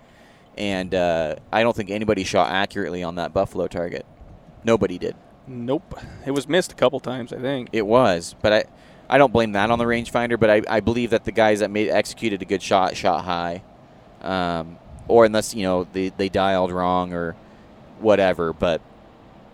[0.57, 4.05] and uh, I don't think anybody shot accurately on that buffalo target.
[4.63, 5.17] Nobody did.
[5.47, 5.99] Nope.
[6.25, 7.69] It was missed a couple times, I think.
[7.71, 8.63] It was, but I,
[9.09, 10.39] I don't blame that on the rangefinder.
[10.39, 13.63] But I, I believe that the guys that made executed a good shot shot high,
[14.21, 17.35] um, or unless you know they, they dialed wrong or
[17.99, 18.51] whatever.
[18.51, 18.81] But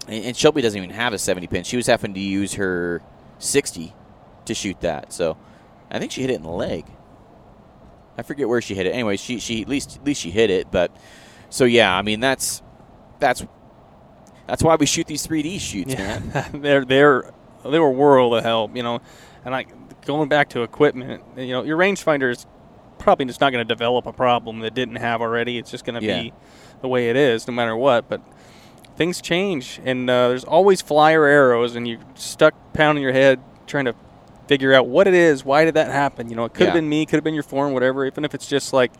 [0.08, 1.64] and, Shelby doesn't even have a 70 pin.
[1.64, 3.02] She was having to use her
[3.40, 3.94] 60
[4.46, 5.14] to shoot that.
[5.14, 5.38] So
[5.92, 6.86] I think she hit it in the leg.
[8.18, 8.92] I forget where she hit it.
[8.92, 10.72] Anyway, she she at least at least she hit it.
[10.72, 10.96] But
[11.50, 12.62] so yeah, I mean that's
[13.20, 13.46] that's
[14.48, 16.50] that's why we shoot these 3D shoots, man.
[16.54, 17.32] they're they're
[17.66, 19.02] they were a world of help, you know.
[19.46, 19.66] And I
[20.06, 22.46] going back to equipment, you know, your rangefinder is
[23.00, 25.58] probably just not going to develop a problem that didn't have already.
[25.58, 26.22] It's just going to Yeah.
[26.24, 26.34] be
[26.82, 28.08] the way it is, no matter what.
[28.10, 28.22] But
[28.96, 33.86] things change, and uh, there's always flyer arrows, and you're stuck pounding your head trying
[33.86, 33.96] to
[34.48, 35.44] figure out what it is.
[35.46, 36.30] Why did that happen?
[36.30, 36.82] You know, it could have Yeah.
[36.82, 38.06] been me, could have been your form, whatever.
[38.06, 38.92] Even if it's just like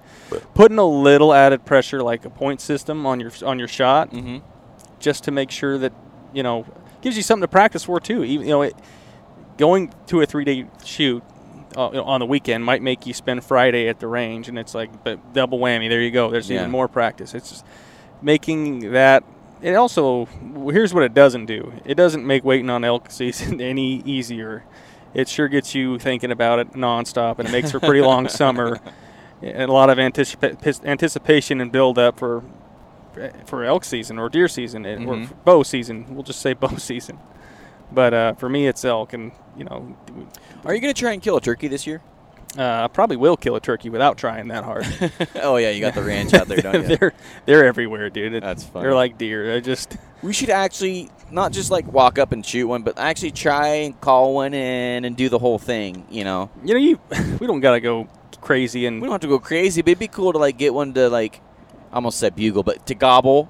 [0.54, 4.38] putting a little added pressure, like a point system on your on your shot, mm-hmm.
[5.04, 5.94] Just to make sure that
[6.34, 6.66] you know
[7.02, 8.24] gives you something to practice for too.
[8.24, 8.74] Even you know, it,
[9.58, 11.22] going to a three day shoot
[11.78, 15.04] uh, on the weekend might make you spend Friday at the range, and it's like
[15.04, 15.90] but double whammy.
[15.90, 16.32] There you go.
[16.32, 16.62] There's Yeah.
[16.62, 17.36] even more practice.
[17.36, 17.66] It's just
[18.22, 19.24] making that.
[19.62, 20.26] It also
[20.72, 21.72] here's what it doesn't do.
[21.86, 24.64] It doesn't make waiting on elk season any easier.
[25.14, 28.28] It sure gets you thinking about it nonstop, and it makes for a pretty long
[28.28, 28.80] summer.
[29.44, 32.44] And a lot of anticipa- anticipation and build up for
[33.46, 36.06] for elk season or deer season and- or bow season.
[36.10, 37.20] We'll just say bow season.
[37.92, 39.96] But uh, for me, it's elk, and you know,
[40.66, 42.02] Are you going to try and kill a turkey this year?
[42.58, 44.86] uh, I probably will kill a turkey without trying that hard.
[45.42, 46.96] oh yeah, you got the ranch out there, don't you?
[46.98, 47.14] they're
[47.46, 48.34] they're everywhere, dude.
[48.34, 48.84] It- That's funny.
[48.84, 49.56] They're like deer.
[49.56, 53.32] I just We should actually not just like walk up and shoot one, but actually
[53.32, 56.06] try and call one in and do the whole thing.
[56.12, 57.00] You know, you know you
[57.40, 58.08] we don't gotta go
[58.42, 60.74] crazy and we don't have to go crazy, but it'd be cool to like get
[60.76, 61.42] one to like,
[61.94, 63.50] I almost said bugle, but to gobble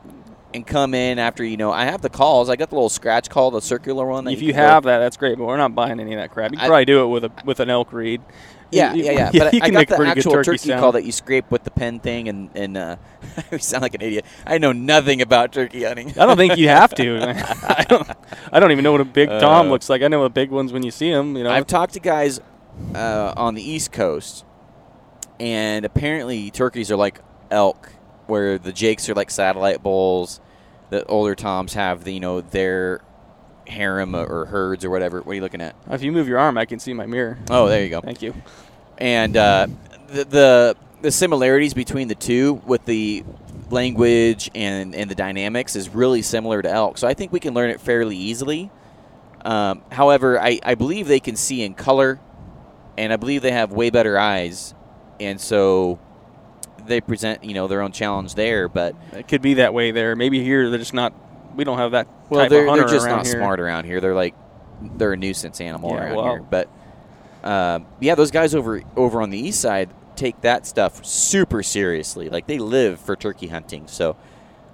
[0.53, 1.71] and come in after you know.
[1.71, 2.49] I have the calls.
[2.49, 4.25] I got the little scratch call, the circular one.
[4.25, 5.37] That if you you have that, that's great.
[5.37, 6.51] But we're not buying any of that crap.
[6.51, 8.21] You can I- probably do it with a with an elk reed.
[8.69, 9.29] Yeah, You- yeah, yeah.
[9.33, 10.91] you But I, I can got make a the pretty good actual turkey turkey, call
[10.93, 12.95] that you scrape with the pen thing, and and uh,
[13.51, 14.25] I sound like an idiot.
[14.45, 16.09] I know nothing about turkey hunting.
[16.19, 17.19] I don't think you have to.
[17.79, 18.07] I don't.
[18.51, 20.01] I don't even know what a big tom Uh, looks like.
[20.01, 21.37] I know the big ones when you see them.
[21.37, 22.41] You know, I've talked to guys
[22.95, 24.43] uh, on the East Coast,
[25.39, 27.19] and apparently turkeys are like
[27.51, 27.91] elk,
[28.33, 30.41] where the jakes are like satellite bulls.
[30.89, 33.01] The older toms have the you know their
[33.67, 35.21] harem or herds or whatever.
[35.21, 35.75] What are you looking at?
[35.91, 37.37] if you move your arm, I can see my mirror.
[37.51, 38.01] Oh, there you go.
[38.01, 38.33] Thank you.
[38.97, 39.67] and uh,
[40.07, 43.23] the, the the similarities between the two with the
[43.69, 46.97] language and and the dynamics is really similar to elk.
[46.97, 48.71] So I think we can learn it fairly easily.
[49.45, 52.19] Um, however, I, I believe they can see in color,
[52.97, 54.73] and I believe they have way better eyes,
[55.19, 55.99] and so
[56.85, 58.67] they present you know their own challenge there.
[58.69, 60.15] But It could be that way there.
[60.15, 61.13] Maybe here they're just not.
[61.55, 63.35] We don't have that well, they're they're just not here.
[63.35, 64.01] smart around here.
[64.01, 64.35] They're like
[64.81, 66.41] they're a nuisance animal Yeah, around well- here.
[66.41, 66.69] But
[67.43, 72.29] um, yeah, those guys over over on the east side take that stuff super seriously.
[72.29, 73.87] Like they live for turkey hunting.
[73.87, 74.15] So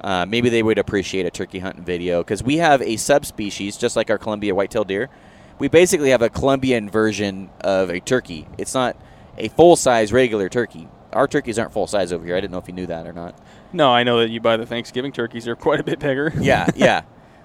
[0.02, 3.96] uh, maybe they would appreciate a turkey hunting video because we have a subspecies just
[3.96, 5.10] like our Columbia whitetail deer.
[5.58, 8.48] We basically have a Columbian version of a turkey.
[8.58, 8.96] It's not
[9.38, 10.88] a full size regular turkey.
[11.14, 12.36] Our turkeys aren't full size over here.
[12.36, 13.36] I didn't know if you knew that or not.
[13.74, 15.46] No, I know that you buy the Thanksgiving turkeys.
[15.46, 16.32] They're quite a bit bigger.
[16.40, 17.02] yeah, yeah.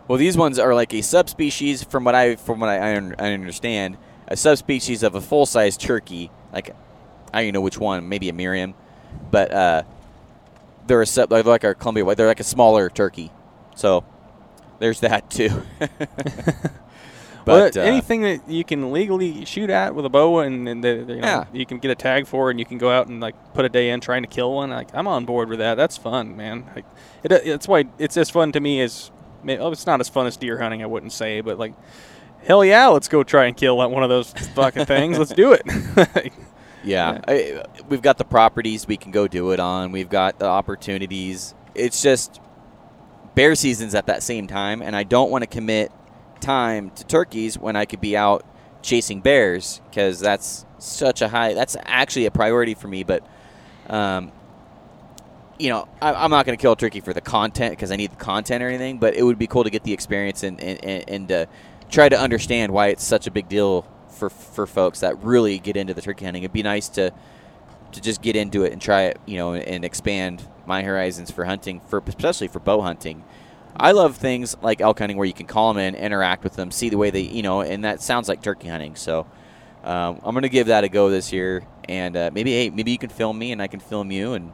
[0.06, 3.96] Well, these ones are like a subspecies from what I from what I, I understand,
[4.28, 6.30] a subspecies of a full size turkey.
[6.52, 6.70] Like
[7.32, 8.74] I don't even know which one, maybe a Merriam,
[9.30, 9.82] but uh,
[10.86, 12.16] they're a sub they're like our Columbia white.
[12.16, 13.32] They're like a smaller turkey.
[13.76, 14.04] So
[14.78, 15.62] there's that too.
[17.44, 20.94] but uh, anything that you can legally shoot at with a bow and, and the,
[20.94, 21.44] you, know, Yeah.
[21.52, 23.68] you can get a tag for, and you can go out and like put a
[23.68, 24.70] day in trying to kill one.
[24.70, 25.74] Like I'm on board with that.
[25.76, 26.64] That's fun, man.
[26.74, 26.84] Like
[27.22, 29.10] it, it's why it's as fun to me as
[29.48, 31.74] oh, it's not as fun as deer hunting, I wouldn't say, but like,
[32.44, 35.18] hell yeah, let's go try and kill one of those fucking things.
[35.18, 36.32] Let's do it.
[36.86, 39.90] Yeah, I, we've got the properties we can go do it on.
[39.90, 41.54] We've got the opportunities.
[41.74, 42.40] It's just
[43.34, 45.90] bear season's at that same time, and I don't want to commit
[46.44, 48.44] time to turkeys when I could be out
[48.82, 51.54] chasing bears because that's such a high.
[51.54, 53.02] That's actually a priority for me.
[53.02, 53.26] But,
[53.88, 54.30] um,
[55.58, 57.96] you know, I, I'm not going to kill a turkey for the content because I
[57.96, 58.98] need the content or anything.
[58.98, 61.46] But it would be cool to get the experience and and, and, and uh,
[61.90, 65.76] try to understand why it's such a big deal for for folks that really get
[65.76, 66.42] into the turkey hunting.
[66.42, 67.12] It'd be nice to
[67.92, 71.44] to just get into it and try it, you know, and expand my horizons for
[71.44, 73.24] hunting, for especially for bow hunting.
[73.76, 76.70] I love things like elk hunting where you can call them in, interact with them,
[76.70, 78.94] see the way they, you know, and that sounds like turkey hunting.
[78.96, 79.26] So
[79.82, 82.98] um, I'm gonna give that a go this year, and uh, maybe hey, maybe you
[82.98, 84.52] can film me and I can film you and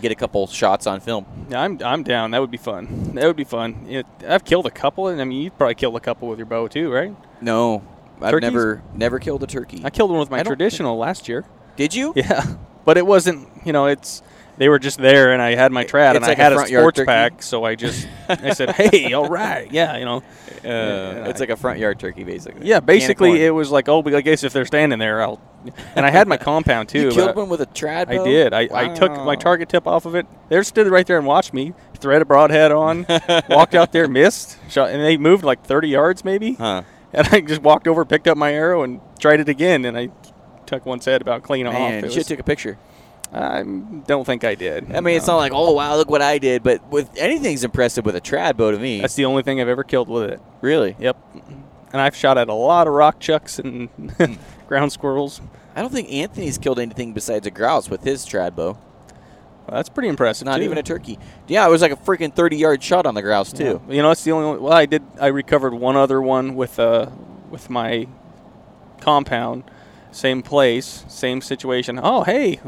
[0.00, 1.26] get a couple shots on film.
[1.50, 2.30] Yeah, I'm I'm down.
[2.32, 3.12] That would be fun.
[3.14, 3.86] That would be fun.
[3.88, 6.46] It, I've killed a couple, and I mean, you've probably killed a couple with your
[6.46, 7.14] bow too, right?
[7.40, 7.82] No,
[8.20, 8.50] I've Turkeys?
[8.52, 9.80] never never killed a turkey.
[9.84, 11.44] I killed one with my traditional last year.
[11.76, 12.12] Did you?
[12.16, 13.48] Yeah, but it wasn't.
[13.64, 14.22] You know, it's
[14.58, 16.52] they were just there, and I had my trad, It's and like I a had
[16.52, 20.22] a, yard sports pack, so I just I said, "Hey, all right, yeah, you know."
[20.64, 22.68] Uh, Yeah, it's I- like a front yard turkey, basically.
[22.68, 25.40] Yeah, basically it was like, oh, but I guess if they're standing there, I'll.
[25.96, 27.00] And I had my compound too.
[27.00, 28.52] You killed one with a trad I did.
[28.54, 30.24] I, I took my target tip off of it.
[30.50, 33.06] They stood right there and watched me thread a broadhead on,
[33.48, 36.52] walked out there, missed, shot, and they moved like 30 yards maybe.
[36.54, 36.82] Huh.
[37.12, 39.84] And I just walked over, picked up my arrow, and tried it again.
[39.84, 40.10] And I
[40.66, 41.74] took one head about clean off.
[41.74, 42.78] Man, It you should took a picture.
[43.32, 43.62] I
[44.06, 44.94] don't think I did.
[44.94, 46.62] I mean, it's not like, oh wow, look what I did.
[46.62, 49.00] But with anything's impressive with a trad bow to me.
[49.00, 50.40] That's the only thing I've ever killed with it.
[50.60, 50.96] really.
[50.98, 51.16] Yep.
[51.92, 54.34] And I've shot at a lot of rock chucks and Hmm.
[54.68, 55.40] ground squirrels.
[55.74, 58.72] I don't think Anthony's killed anything besides a grouse with his trad bow.
[59.66, 60.44] Well, that's pretty impressive.
[60.46, 60.64] Not too.
[60.64, 61.18] even a turkey.
[61.48, 63.80] Yeah, it was like a freaking thirty yard shot on the grouse too.
[63.88, 63.94] Yeah.
[63.94, 64.62] You know, it's the only one.
[64.62, 65.02] Well, I did.
[65.20, 67.10] I recovered one other one with uh
[67.50, 68.08] with my
[69.00, 69.64] compound,
[70.12, 71.98] same place, same situation.
[72.02, 72.60] Oh, hey,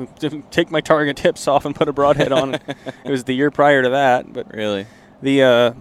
[0.50, 2.54] take my target tips off and put a broadhead on.
[2.54, 2.62] it
[3.04, 4.86] It was the year prior to that, but Really.
[5.22, 5.72] the uh,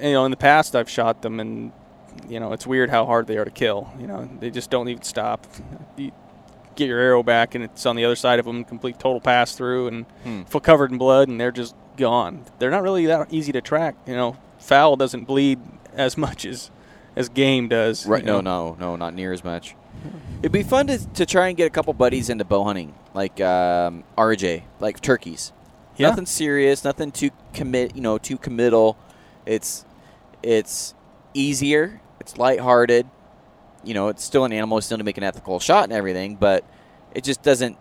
[0.00, 1.72] you know in the past I've shot them and
[2.28, 3.92] you know it's weird how hard they are to kill.
[4.00, 5.46] You know they just don't even stop.
[5.96, 6.12] You
[6.76, 9.54] get your arrow back and it's on the other side of them, complete total pass
[9.54, 10.42] through and Hmm.
[10.44, 12.44] full covered in blood, and they're just gone.
[12.60, 13.96] They're not really that easy to track.
[14.06, 15.58] You know, fowl doesn't bleed
[15.94, 16.70] as much as
[17.16, 18.06] as game does.
[18.06, 18.24] Right?
[18.24, 18.76] No, know.
[18.78, 19.74] no, no, not near as much.
[20.40, 23.40] It'd be fun to, to try and get a couple buddies into bow hunting, like
[23.40, 25.52] um, RJ, like turkeys.
[25.96, 26.10] Yeah.
[26.10, 28.96] Nothing serious, nothing too commit, you know, too committal.
[29.44, 29.84] It's
[30.42, 30.94] it's
[31.34, 33.08] easier, it's lighthearted.
[33.82, 36.36] You know, it's still an animal, it's still to make an ethical shot and everything,
[36.36, 36.64] but
[37.14, 37.76] it just doesn't.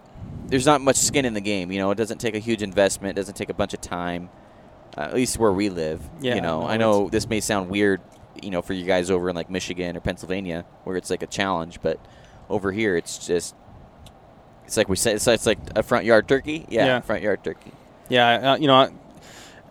[0.48, 1.72] There's not much skin in the game.
[1.72, 3.18] You know, it doesn't take a huge investment.
[3.18, 4.30] It doesn't take a bunch of time.
[4.98, 6.02] Uh, at least where we live.
[6.22, 8.02] Yeah, You know, no, I know this may sound weird.
[8.42, 11.28] You know, for you guys over in like Michigan or Pennsylvania, where it's like a
[11.28, 12.00] challenge, but
[12.50, 13.56] over here it's just.
[14.66, 15.16] It's like we said.
[15.16, 16.66] It's, it's like a front yard turkey.
[16.68, 17.00] Yeah, Yeah.
[17.00, 17.72] front yard turkey.
[18.10, 18.90] Yeah, uh, you know,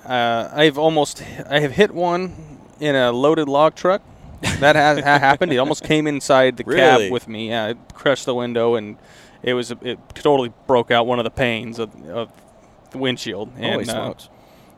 [0.07, 2.33] uh, I've almost I have hit one
[2.81, 4.03] in a loaded log truck.
[4.61, 5.53] That has ha- happened.
[5.53, 7.05] It almost came inside the Really?
[7.05, 7.49] cab with me.
[7.51, 8.97] Yeah, it crushed the window and
[9.43, 12.31] it was it totally broke out one of the panes of, of
[12.91, 13.51] the windshield.
[13.57, 14.29] And, Holy uh, smokes!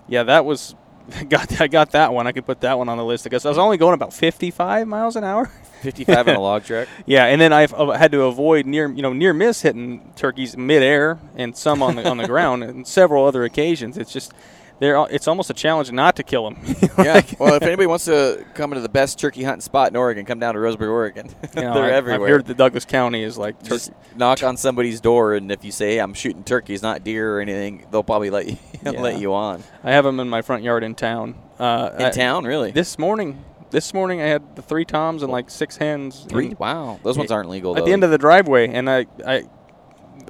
[0.09, 0.75] yeah, that was
[1.29, 2.27] got I got that one.
[2.27, 3.27] I could put that one on the list.
[3.27, 5.51] I guess I was only going about 55 miles an hour.
[5.83, 6.89] 55 on a log truck.
[7.07, 10.57] Yeah, and then I've uh, had to avoid near you know near miss hitting turkeys
[10.57, 13.97] midair and some on the on the ground and several other occasions.
[13.97, 14.33] It's just
[14.81, 15.07] there.
[15.11, 16.59] It's almost a challenge not to kill them.
[16.99, 17.23] yeah.
[17.39, 20.39] Well, if anybody wants to come into the best turkey hunting spot in Oregon, come
[20.39, 21.29] down to Roseburg, Oregon.
[21.57, 22.27] You know, They're I, everywhere.
[22.29, 23.69] I've heard that Douglas County is like turkey.
[23.71, 27.37] Just knock on somebody's door, and if you say, hey, "I'm shooting turkeys, not deer
[27.37, 28.91] or anything," they'll probably let you Yeah.
[28.93, 29.63] let you on.
[29.85, 31.35] I have them in my front yard in town.
[31.59, 32.71] Uh, In I- town, really?
[32.71, 36.25] This morning, this morning I had the three toms and like six hens.
[36.29, 36.55] Three?
[36.59, 37.73] Wow, those ones aren't legal.
[37.77, 37.85] at though.
[37.87, 39.45] the end of the driveway, and I, I,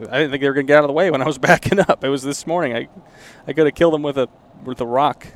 [0.03, 1.81] I didn't think they were gonna get out of the way when I was backing
[1.81, 2.05] up.
[2.05, 2.77] It was this morning.
[2.77, 2.89] I,
[3.47, 4.29] I could have killed them with a
[4.65, 5.27] with a rock.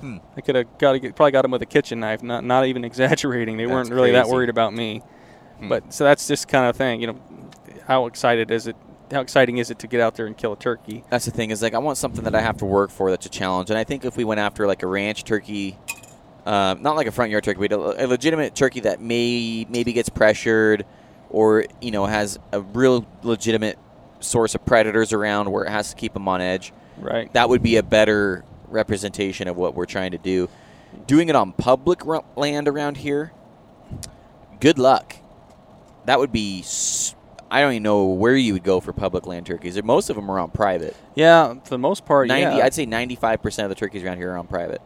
[0.00, 0.18] Hmm.
[0.36, 2.22] I could have got probably got them with a kitchen knife.
[2.22, 3.56] Not not even exaggerating.
[3.56, 5.02] They That's weren't really that worried about me.
[5.58, 5.68] Hmm.
[5.68, 7.00] But so that's just kind of thing.
[7.00, 7.20] You know,
[7.86, 8.76] how excited is it?
[9.10, 11.02] How exciting is it to get out there and kill a turkey?
[11.08, 13.26] That's the thing is like I want something that I have to work for that's
[13.26, 15.78] a challenge, and I think if we went after like a ranch turkey,
[16.44, 19.92] um, not like a front yard turkey, but a, a legitimate turkey that may maybe
[19.92, 20.84] gets pressured,
[21.30, 23.78] or you know has a real legitimate
[24.20, 26.72] source of predators around where it has to keep them on edge.
[26.98, 27.32] Right.
[27.32, 30.48] That would be a better representation of what we're trying to do.
[31.06, 32.02] Doing it on public
[32.36, 33.32] land around here,
[34.60, 35.16] good luck.
[36.06, 36.64] That would be.
[37.50, 39.82] I don't even know where you would go for public land turkeys.
[39.82, 40.94] Most of them are on private.
[41.14, 42.64] Yeah, for the most part, Ninety, yeah.
[42.64, 44.80] I'd say ninety-five percent of the turkeys around here are on private.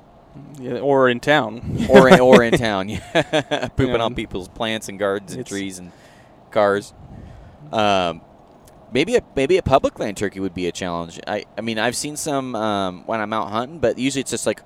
[0.61, 1.87] Yeah, or in town.
[1.91, 3.69] or in, or in town, yeah.
[3.77, 4.03] pooping Yeah.
[4.03, 5.93] on people's plants and gardens and It's- trees and
[6.51, 6.93] cars.
[7.73, 8.21] Um,
[8.93, 11.21] maybe a maybe a public land turkey would be a challenge.
[11.27, 14.47] I I mean I've seen some um, when I'm out hunting, but usually it's just
[14.47, 14.63] like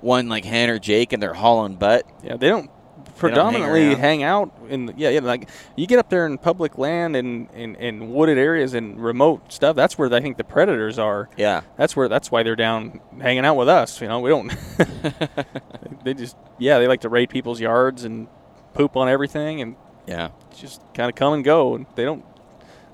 [0.00, 2.06] one like hen or Jake and they're hauling butt.
[2.22, 2.70] Yeah, they don't
[3.16, 3.98] predominantly around.
[3.98, 4.86] hang, out in.
[4.86, 5.20] The, yeah, yeah.
[5.20, 9.52] Like you get up there in public land and in, in wooded areas and remote
[9.52, 9.74] stuff.
[9.76, 11.28] That's where I think the predators are.
[11.36, 11.62] Yeah.
[11.76, 12.08] That's where.
[12.08, 14.00] That's why they're down hanging out with us.
[14.00, 14.52] You know, we don't.
[16.04, 18.28] they just yeah, they like to raid people's yards and
[18.74, 20.30] poop on everything and Yeah.
[20.56, 21.74] just kind of come and go.
[21.74, 22.24] And they don't.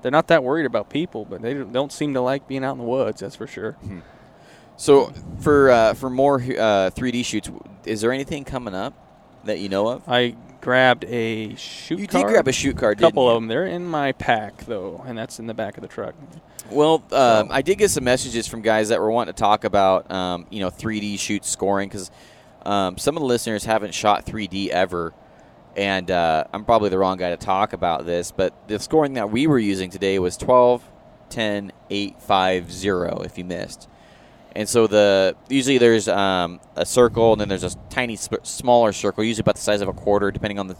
[0.02, 2.78] They're not that worried about people, but they don't- seem to like being out in
[2.78, 3.20] the woods.
[3.20, 3.76] That's for sure.
[4.76, 7.50] So for uh, for more uh, 3D shoots,
[7.84, 8.94] is there anything coming up
[9.44, 10.08] that you know of?
[10.08, 11.98] I grabbed a shoot.
[12.00, 12.26] You card.
[12.26, 13.48] did grab a shoot card, A couple of them.
[13.48, 16.14] They're in my pack though, and that's in the back of the truck.
[16.70, 20.10] Well, um, I did get some messages from guys that were wanting to talk about,
[20.10, 22.10] um, you know, 3D shoot scoring because
[22.64, 25.12] um, some of the listeners haven't shot 3D ever,
[25.76, 28.30] and uh, I'm probably the wrong guy to talk about this.
[28.32, 30.82] But the scoring that we were using today was 12,
[31.30, 33.22] 10, 8, 5, 0.
[33.24, 33.88] If you missed,
[34.54, 38.92] and so the usually there's um, a circle and then there's a tiny sp- smaller
[38.92, 40.76] circle, usually about the size of a quarter, depending on the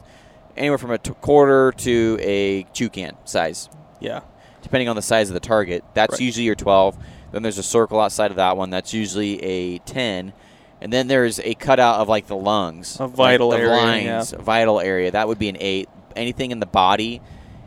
[0.56, 3.70] anywhere from a t- quarter to a toucan size
[4.00, 4.20] Yeah.
[4.60, 5.82] depending on the size of the target.
[5.94, 6.20] That's Right.
[6.20, 6.98] usually your 12.
[7.32, 8.68] Then there's a circle outside of that one.
[8.68, 10.34] That's usually a 10.
[10.82, 14.32] And then there's a cutout of like the lungs, A vital like the area, lines,
[14.32, 15.12] vital area.
[15.12, 15.88] That would be an 8.
[16.16, 17.22] Anything in the body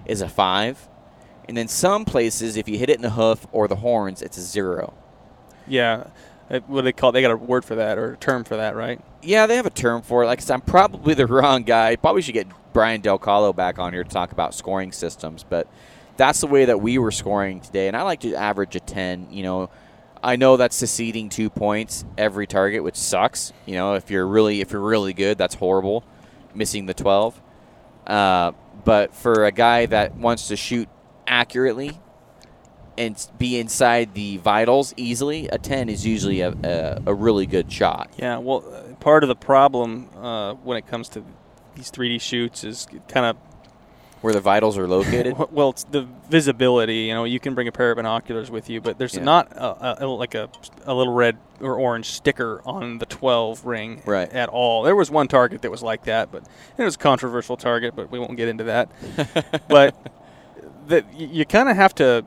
[0.06, 0.90] is a 5.
[1.48, 4.38] And then some places, if you hit it in the hoof or the horns, it's
[4.38, 4.94] a 0.
[5.66, 6.08] Yeah.
[6.50, 7.14] What do they call?
[7.14, 9.00] They got a word for that or a term for that, right?
[9.24, 10.28] Yeah, they have a term for it.
[10.28, 11.96] Like I said, I'm probably the wrong guy.
[11.96, 15.46] Probably should get Brian Del Calo back on here to talk about scoring systems.
[15.48, 15.68] But
[16.18, 19.30] that's the way that we were scoring today, and I like to average a 10.
[19.32, 19.70] You know,
[20.24, 23.54] I know that's seceding two points every target, which sucks.
[23.66, 26.04] You know, if you're really if you're really good, that's horrible.
[26.54, 27.42] Missing the 12.
[28.08, 28.52] Uh,
[28.84, 30.88] but for a guy that wants to shoot
[31.28, 32.00] accurately
[32.98, 37.72] and be inside the vitals easily, a 10 is usually a, a, a really good
[37.72, 38.10] shot.
[38.18, 38.38] Yeah.
[38.38, 41.24] Well, uh, part of the problem uh, when it comes to
[41.76, 43.38] these 3D shoots is kind of
[44.22, 45.36] Where the vitals are located?
[45.52, 46.96] well, it's the visibility.
[47.02, 49.24] You know, you can bring a pair of binoculars with you, but there's Yeah.
[49.24, 50.50] not a, a, like a,
[50.86, 54.30] a little red or orange sticker on the 12 ring Right.
[54.32, 54.84] at all.
[54.84, 56.44] There was one target that was like that, but
[56.78, 58.90] it was a controversial target, but we won't get into that.
[59.70, 59.96] but
[60.88, 62.26] that you kind of have to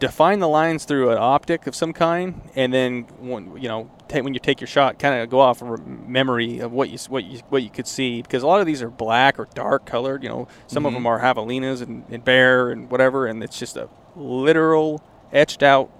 [0.00, 4.34] define the lines through an optic of some kind, and then when, you know when
[4.34, 7.38] you take your shot, kind of go off of memory of what you what you
[7.50, 10.24] what you could see because a lot of these are black or dark colored.
[10.24, 10.96] You know, some of Mhm.
[10.96, 15.00] them are javelinas and, and bear and whatever, and it's just a literal
[15.32, 15.90] etched out,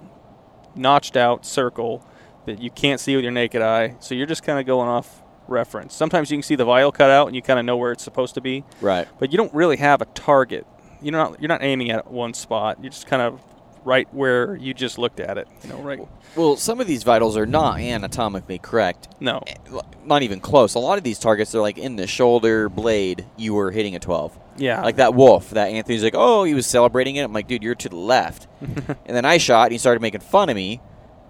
[0.74, 2.04] notched out circle
[2.46, 3.94] that you can't see with your naked eye.
[4.00, 5.94] So you're just kind of going off reference.
[5.94, 8.02] Sometimes you can see the vial cut out and you kind of know where it's
[8.04, 9.06] supposed to be right.
[9.18, 10.66] but you don't really have a target.
[11.02, 12.78] You're not you're not aiming at one spot.
[12.82, 13.40] You're just kind of
[13.84, 15.48] right where you just looked at it.
[15.62, 16.00] You know, right?
[16.36, 19.08] Well, some of these vitals are not anatomically correct.
[19.20, 19.42] No.
[19.46, 19.54] Eh,
[20.04, 20.74] Not even close.
[20.74, 23.26] A lot of these targets are like in the shoulder blade.
[23.36, 24.38] You were hitting a 12.
[24.58, 24.82] Yeah.
[24.82, 27.22] Like that wolf that Anthony's like, oh, he was celebrating it.
[27.22, 28.46] I'm like, dude, you're to the left.
[28.60, 30.80] and then I shot, and he started making fun of me.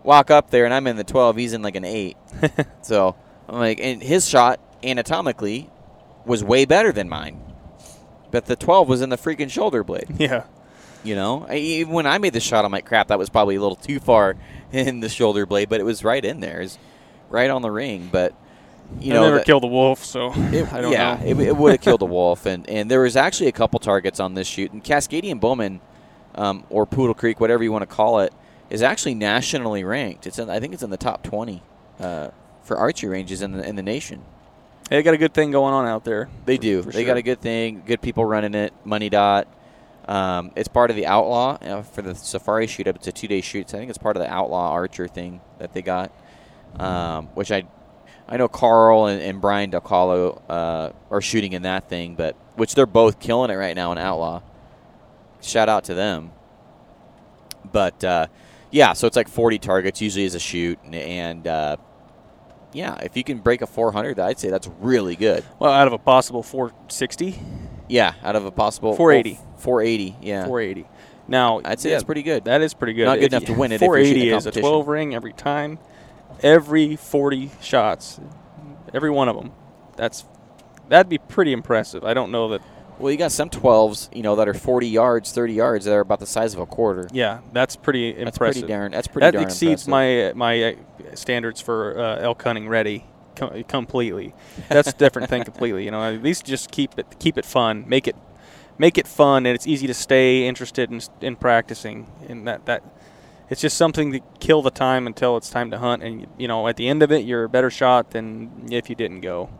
[0.02, 1.36] Walk up there, and I'm in the 12.
[1.36, 2.16] He's in like an 8.
[2.82, 3.14] so
[3.48, 5.70] I'm like, and his shot anatomically
[6.24, 7.40] was way better than mine.
[8.30, 10.06] But the 12 was in the freaking shoulder blade.
[10.18, 10.44] yeah.
[11.02, 13.56] You know, I, even when I made the shot, I'm like, crap, that was probably
[13.56, 14.36] a little too far
[14.72, 16.78] in the shoulder blade, but it was right in there, it's
[17.30, 18.08] right on the ring.
[18.12, 18.34] But
[19.00, 21.26] you I know, never that- killed a wolf, so it, I don't yeah, know.
[21.26, 22.44] it, it would have killed a wolf.
[22.44, 24.72] And and there was actually a couple targets on this shoot.
[24.72, 25.80] And Cascadian Bowmen,
[26.34, 28.34] um, or Poodle Creek, whatever you want to call it,
[28.68, 30.26] is actually nationally ranked.
[30.26, 31.62] It's in, I think it's in the top 20
[31.98, 32.28] uh,
[32.62, 34.22] for archery ranges in the in the nation.
[34.90, 36.28] they got a good thing going on out there.
[36.44, 36.82] They for- do.
[36.82, 37.06] for they sure.
[37.06, 37.82] got a good thing.
[37.86, 38.74] Good people running it.
[38.84, 39.48] Money dot.
[40.08, 42.86] Um, it's part of the outlaw uh, for the safari shoot.
[42.86, 43.70] It's a two day shoot.
[43.70, 46.12] So I think it's part of the outlaw archer thing that they got.
[46.76, 47.64] Um, which I,
[48.28, 52.36] I know Carl and, and Brian Del Calo uh, are shooting in that thing, but
[52.56, 54.42] which they're both killing it right now in outlaw.
[55.40, 56.30] Shout out to them.
[57.72, 58.26] But uh,
[58.70, 61.76] yeah, so it's like 40 targets usually as a shoot, and, and uh,
[62.72, 65.44] yeah, if you can break a 400, I'd say that's really good.
[65.58, 67.36] Well, out of a possible 460,
[67.88, 69.34] Yeah, out of a possible 480.
[69.42, 70.16] well, 480.
[70.22, 70.88] Yeah, 480.
[71.28, 72.44] Now, I'd say yeah, that's pretty good.
[72.44, 73.04] That is pretty good.
[73.04, 74.60] Not good If enough you- to win it if you're shooting 480 a is a
[74.60, 75.78] 12 ring every time,
[76.42, 78.20] every 40 shots,
[78.92, 79.52] every one of them.
[79.96, 80.24] That's
[80.88, 82.04] that'd be pretty impressive.
[82.04, 82.62] I don't know that.
[82.98, 86.00] well, you got some 12s, you know, that are 40 yards, 30 yards, that are
[86.00, 87.08] about the size of a quarter.
[87.12, 88.24] Yeah, that's pretty impressive.
[88.24, 88.90] That's pretty darn.
[88.92, 90.36] That's pretty that darn exceeds impressive.
[90.36, 93.04] my my uh, standards for uh, elk hunting ready.
[93.68, 94.34] completely.
[94.68, 95.84] That's a different thing completely.
[95.84, 98.16] You know, at least just keep it keep it fun, make it
[98.80, 102.10] make it fun, and it's easy to stay interested in in practicing.
[102.28, 102.82] And that that
[103.50, 106.02] it's just something to kill the time until it's time to hunt.
[106.02, 108.96] And you know, at the end of it, you're a better shot than if you
[108.96, 109.50] didn't go.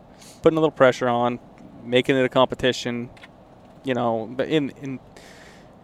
[0.41, 1.39] Putting a little pressure on,
[1.85, 3.11] making it a competition.
[3.83, 4.99] You know, but in in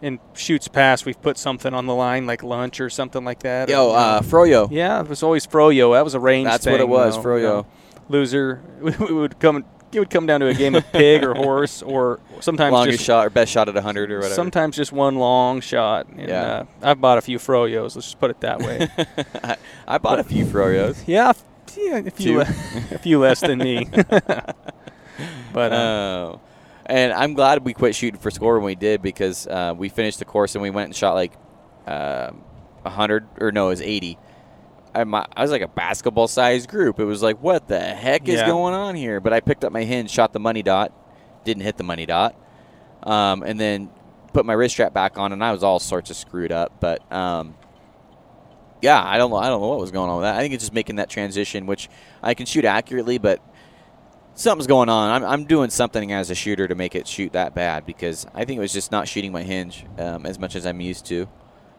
[0.02, 3.68] in shoots past, we've put something on the line like lunch or something like that.
[3.68, 4.68] Yo, or, uh, Froyo.
[4.70, 5.94] yeah, it was always froyo.
[5.94, 6.46] That was a range.
[6.48, 7.40] That's what it was, you know, froyo.
[7.40, 7.66] you know.
[8.08, 8.62] Loser.
[8.80, 9.64] We would come.
[9.92, 13.06] It would come down to a game of pig or horse, or sometimes Longest just
[13.06, 14.34] shot or best shot at 100 or whatever.
[14.34, 16.08] sometimes just one long shot.
[16.08, 16.42] And, Yeah.
[16.42, 17.94] uh, I've bought a few froyos.
[17.94, 18.88] Let's just put it that way.
[19.42, 19.56] I,
[19.88, 21.02] I bought a few Froyos.
[21.06, 21.32] yeah,
[21.76, 22.42] yeah, a few, le-
[22.90, 23.88] a few less than me.
[25.52, 25.74] but uh,
[26.34, 26.40] Oh.
[26.86, 30.20] And I'm glad we quit shooting for score when we did because uh, we finished
[30.20, 31.32] the course and we went and shot like
[31.86, 32.30] uh,
[32.82, 34.16] 100 or no, it was 80.
[34.94, 36.98] I, my, I was like a basketball sized group.
[37.00, 38.46] It was like, what the heck is Yeah.
[38.46, 39.20] going on here?
[39.20, 40.92] But I picked up my hinge, shot the money dot,
[41.44, 42.34] didn't hit the money dot,
[43.02, 43.90] um, and then
[44.32, 46.72] put my wrist strap back on, and I was all sorts of screwed up.
[46.80, 47.54] But um,
[48.82, 49.36] yeah, I don't know.
[49.36, 50.36] I don't know what was going on with that.
[50.36, 51.88] I think it's just making that transition, which
[52.22, 53.40] I can shoot accurately, but
[54.34, 55.10] something's going on.
[55.10, 58.44] I'm, I'm doing something as a shooter to make it shoot that bad because I
[58.44, 61.28] think it was just not shooting my hinge um, as much as I'm used to.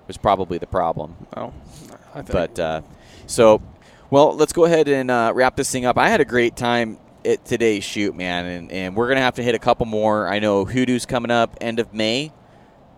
[0.08, 1.16] Was probably the problem.
[1.38, 1.54] well,
[1.88, 2.82] think But uh,
[3.28, 3.62] so,
[4.10, 5.98] well, let's go ahead and uh, wrap this thing up.
[5.98, 9.44] I had a great time at today's shoot, man, and, and we're gonna have to
[9.44, 10.28] hit a couple more.
[10.28, 12.32] I know Hoodoo's coming up end of May,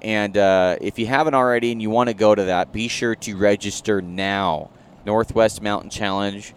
[0.02, 3.16] and uh, if you haven't already and you want to go to that, be sure
[3.16, 4.70] to register now.
[5.06, 6.54] Northwest Mountain Challenge.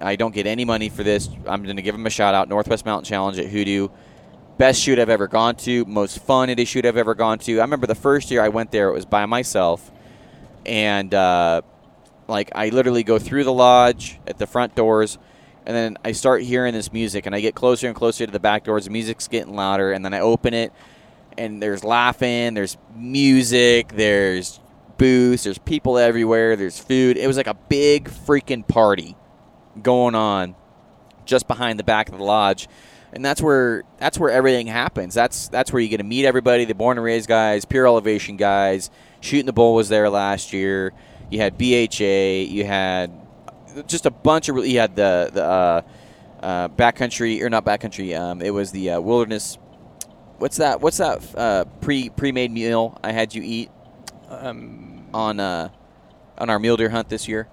[0.00, 1.28] I don't get any money for this.
[1.46, 2.48] I'm to give them a shout out.
[2.48, 3.88] Northwest Mountain Challenge at Hoodoo.
[4.56, 5.84] Best shoot I've ever gone to.
[5.86, 7.58] Most fun it is shoot I've ever gone to.
[7.58, 9.90] I remember the first year I went there, it was by myself.
[10.66, 11.62] And, uh,
[12.30, 15.18] like, I literally go through the lodge at the front doors,
[15.66, 18.40] and then I start hearing this music, and I get closer and closer to the
[18.40, 18.84] back doors.
[18.84, 20.72] The music's getting louder, and then I open it,
[21.36, 24.60] and there's laughing, there's music, there's
[24.96, 27.16] booths, there's people everywhere, there's food.
[27.16, 29.16] It was like a big freaking party
[29.82, 30.54] going on
[31.24, 32.68] just behind the back of the lodge.
[33.12, 35.14] And that's where that's where everything happens.
[35.14, 38.36] That's that's where you get to meet everybody, the born and raised guys, pure elevation
[38.36, 38.90] guys.
[39.20, 40.92] Shooting the bull was there last year.
[41.30, 43.12] You had BHA, you had
[43.86, 45.82] just a bunch of you had the the uh,
[46.42, 48.18] uh, backcountry or not backcountry.
[48.18, 49.58] Um, it was the uh, wilderness.
[50.38, 50.80] What's that?
[50.80, 53.70] What's that uh, pre pre made meal I had you eat
[54.28, 55.68] um, on uh,
[56.38, 57.48] on our mule deer hunt this year?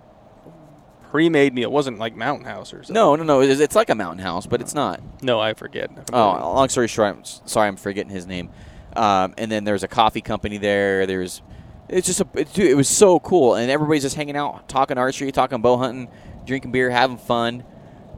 [1.09, 2.93] pre-made meal It wasn't like Mountain House or something.
[2.93, 3.41] No, no, no.
[3.41, 5.01] It's, it's like a mountain house, but it's not.
[5.21, 5.89] no, I forget.
[6.13, 8.49] Oh, long story short, I'm sorry, I'm forgetting his name.
[8.95, 11.05] Um, and then there's a coffee company there.
[11.05, 11.41] There's,
[11.89, 14.97] it's just a, it, dude, it was so cool, and everybody's just hanging out, talking
[14.97, 16.09] archery, talking bow hunting,
[16.45, 17.63] drinking beer, having fun.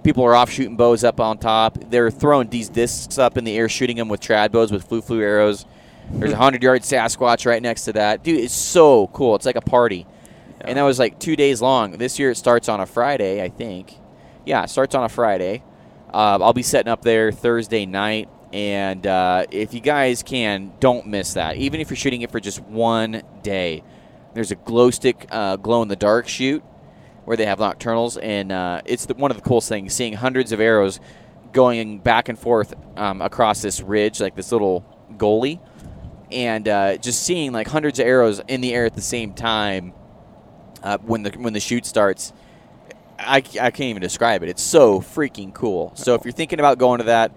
[0.03, 1.77] People are off shooting bows up on top.
[1.89, 5.01] They're throwing these discs up in the air, shooting them with trad bows with flu
[5.01, 5.65] flu arrows.
[6.11, 8.39] There's a hundred yard Sasquatch right next to that, dude.
[8.39, 9.35] It's so cool.
[9.35, 10.07] It's like a party,
[10.61, 11.91] and that was like two days long.
[11.91, 13.93] This year it starts on a Friday, I think.
[14.45, 15.63] Yeah, it starts on a Friday.
[16.11, 21.05] Uh, I'll be setting up there Thursday night, and uh, if you guys can, don't
[21.07, 21.57] miss that.
[21.57, 23.83] Even if you're shooting it for just one day,
[24.33, 26.63] there's a glow stick, uh, glow in the dark shoot
[27.25, 30.51] where they have nocturnals, and uh, it's the, one of the coolest things seeing hundreds
[30.51, 30.99] of arrows
[31.51, 34.83] going back and forth um, across this ridge, like this little
[35.17, 35.59] goalie,
[36.31, 39.93] and uh, just seeing like hundreds of arrows in the air at the same time
[40.81, 42.33] uh, when the when the shoot starts.
[43.19, 44.49] I, I can't even describe it.
[44.49, 45.91] It's so freaking cool.
[45.95, 47.33] So if you're thinking about going to that,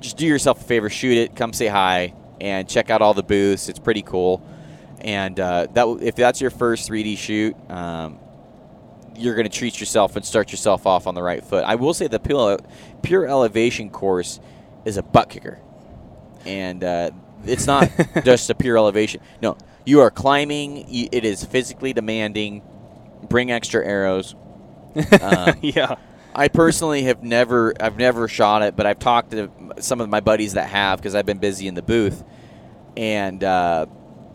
[0.00, 3.22] just do yourself a favor, shoot it, come say hi, and check out all the
[3.22, 3.68] booths.
[3.68, 4.42] It's pretty cool.
[5.00, 8.18] And uh, that if that's your first 3D shoot, um,
[9.16, 11.64] you're going to treat yourself and start yourself off on the right foot.
[11.64, 12.58] I will say the pure,
[13.02, 14.40] pure elevation course
[14.84, 15.60] is a butt kicker,
[16.46, 17.10] and uh,
[17.44, 17.90] it's not
[18.24, 19.20] just a pure elevation.
[19.42, 20.86] No, you are climbing.
[20.88, 22.62] It is physically demanding.
[23.28, 24.34] Bring extra arrows.
[25.20, 25.94] Um, yeah.
[26.34, 29.50] I personally have never I've never shot it, but I've talked to
[29.80, 32.22] some of my buddies that have because I've been busy in the booth,
[32.96, 33.86] and uh,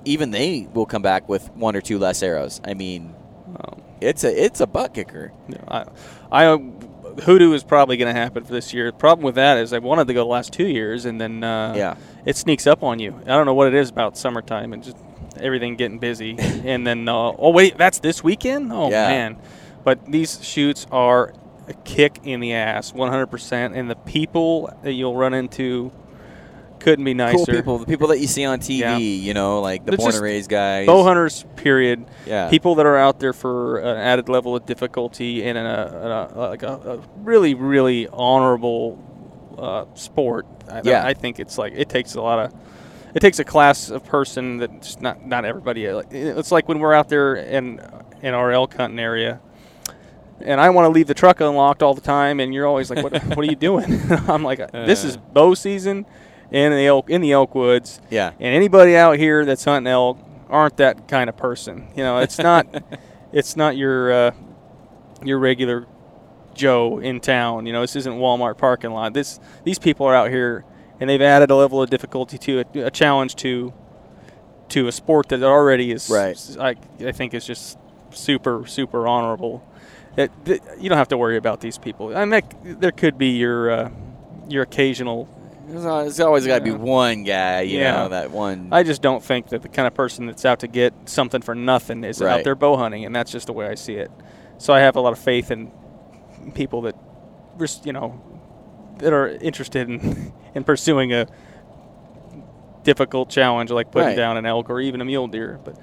[0.06, 2.60] even they will come back with one or two less arrows.
[2.66, 3.14] I mean,
[3.60, 5.32] Um, it's a it's a butt kicker.
[5.48, 5.86] Yeah,
[6.32, 6.58] I, I
[7.22, 8.92] hoodoo is probably going to happen for this year.
[8.92, 11.44] The problem with that is I wanted to go the last two years, and then
[11.44, 11.96] uh, Yeah.
[12.26, 13.14] it sneaks up on you.
[13.24, 14.98] I don't know what it is about summertime and just
[15.40, 18.74] everything getting busy, and then uh, oh wait, that's this weekend.
[18.74, 19.08] Oh Yeah.
[19.08, 19.38] man,
[19.84, 21.34] but these shoots are
[21.68, 25.92] a kick in the ass, 100%, and the people that you'll run into
[26.80, 27.38] couldn't be nicer.
[27.38, 28.98] cool people, the people that you see on TV, Yeah.
[28.98, 30.86] you know, like the They're born and raised guys.
[30.86, 32.06] Bow hunters, period.
[32.26, 32.50] Yeah.
[32.50, 36.38] People that are out there for an added level of difficulty and in a, a,
[36.38, 39.00] a like a, a really, really honorable
[39.58, 40.46] uh, sport.
[40.70, 41.06] I, Yeah.
[41.06, 42.54] I think it's like it takes a lot of.
[43.16, 45.86] It takes a class of person that's not not everybody.
[45.86, 47.80] It's like when we're out there in
[48.22, 49.40] in our elk hunting area,
[50.42, 53.04] and I want to leave the truck unlocked all the time, and you're always like,
[53.04, 56.06] "What, what are you doing?" I'm like, "This is bow season
[56.52, 58.32] in the elk in the elk woods." Yeah.
[58.40, 60.20] And anybody out here that's hunting elk
[60.50, 61.88] aren't that kind of person.
[61.96, 62.68] You know, it's not
[63.32, 64.32] it's not your uh,
[65.24, 65.88] your regular
[66.54, 67.66] Joe in town.
[67.66, 69.14] You know, this isn't Walmart parking lot.
[69.14, 70.66] This these people are out here
[71.00, 73.74] and they've added a level of difficulty to it, a challenge to
[74.70, 76.58] to a sport that already is Right.
[76.60, 76.76] I,
[77.06, 77.78] I think is just
[78.12, 79.68] super super honorable.
[80.16, 82.16] It, th- you don't have to worry about these people.
[82.16, 82.30] I mean,
[82.64, 83.90] that- there could be your uh,
[84.48, 85.28] your occasional
[85.68, 87.94] There's al- there's always got to be one guy, you Yeah.
[87.94, 88.68] know, that one.
[88.72, 91.56] I just don't think that the kind of person that's out to get something for
[91.56, 92.40] nothing is Right.
[92.40, 94.12] out there bow hunting, and that's just the way I see it.
[94.58, 95.72] So I have a lot of faith in
[96.54, 96.96] people that,
[97.84, 98.22] you know,
[99.00, 101.26] that are interested in in pursuing a
[102.84, 104.16] difficult challenge like putting Right.
[104.18, 105.60] down an elk or even a mule deer.
[105.64, 105.78] But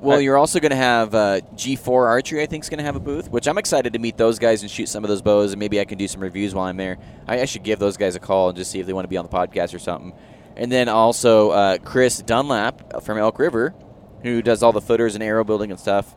[0.00, 2.84] well, I- you're also going to have uh, G4 Archery, I think, is going to
[2.84, 5.22] have a booth, which I'm excited to meet those guys and shoot some of those
[5.22, 6.98] bows, and maybe I can do some reviews while I'm there.
[7.26, 9.08] I, I should give those guys a call and just see if they want to
[9.08, 10.12] be on the podcast or something.
[10.56, 13.74] And then also uh, Chris Dunlap from Elk River,
[14.22, 16.14] who does all the footers and arrow building and stuff.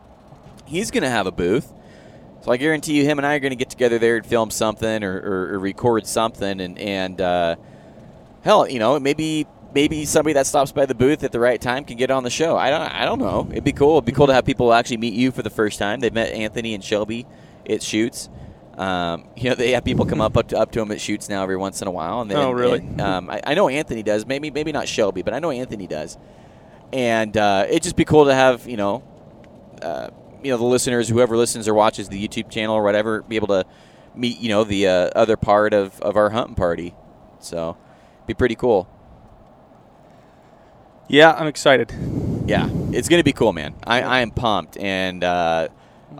[0.65, 1.73] He's going to have a booth.
[2.41, 4.49] So I guarantee you, him and I are going to get together there and film
[4.49, 7.55] something or, or, or record something, and and uh,
[8.43, 11.85] hell, you know, maybe maybe somebody that stops by the booth at the right time
[11.85, 12.57] can get on the show.
[12.57, 13.47] I don't I don't know.
[13.51, 13.95] It'd be cool.
[13.97, 15.99] It'd be cool to have people actually meet you for the first time.
[15.99, 17.25] They've met Anthony and Shelby
[17.69, 18.29] at shoots.
[18.77, 21.29] Um, you know, they have people come up up to, up to them at shoots
[21.29, 22.21] now every once in a while.
[22.21, 22.79] And then, Oh, really?
[22.79, 24.25] and, um, I, I know Anthony does.
[24.25, 26.17] Maybe maybe not Shelby, but I know Anthony does.
[26.91, 29.03] And uh, it'd just be cool to have you know,
[29.81, 30.09] uh,
[30.43, 33.47] you know, the listeners, whoever listens or watches the YouTube channel or whatever, be able
[33.47, 33.65] to
[34.15, 36.95] meet you know the uh, other part of, of our hunting party.
[37.39, 37.77] So,
[38.25, 38.87] be pretty cool.
[41.09, 41.91] Yeah, I'm excited.
[42.47, 43.75] Yeah, it's gonna be cool, man.
[43.83, 45.67] I, I am pumped, and uh,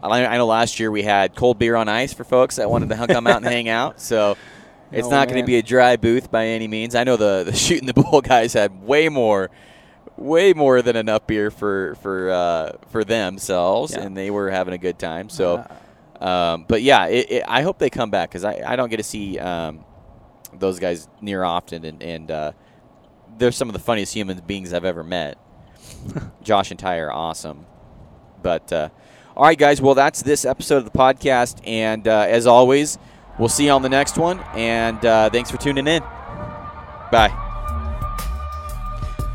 [0.04, 2.90] I, I know last year we had cold beer on ice for folks that wanted
[2.90, 4.00] to come out and hang out.
[4.02, 4.36] So
[4.92, 6.94] it's Oh, not going to be a dry booth by any means.
[6.96, 9.50] I know the the shooting the bull guys had way more,
[10.18, 14.02] way more than enough beer for for uh, for themselves, Yeah.
[14.02, 15.30] and they were having a good time.
[15.30, 15.66] So,
[16.20, 18.90] Uh, um, but yeah, it, it, I hope they come back because I, I don't
[18.90, 19.86] get to see um,
[20.54, 22.52] those guys near often, and, and uh,
[23.40, 25.38] they're some of the funniest human beings I've ever met.
[26.44, 27.66] Josh and Ty are awesome.
[28.42, 28.90] But uh,
[29.36, 29.82] all right, guys.
[29.82, 32.98] Well, that's this episode of the podcast, and uh, as always,
[33.38, 34.40] we'll see you on the next one.
[34.54, 36.02] And uh, thanks for tuning in.
[37.12, 37.34] Bye.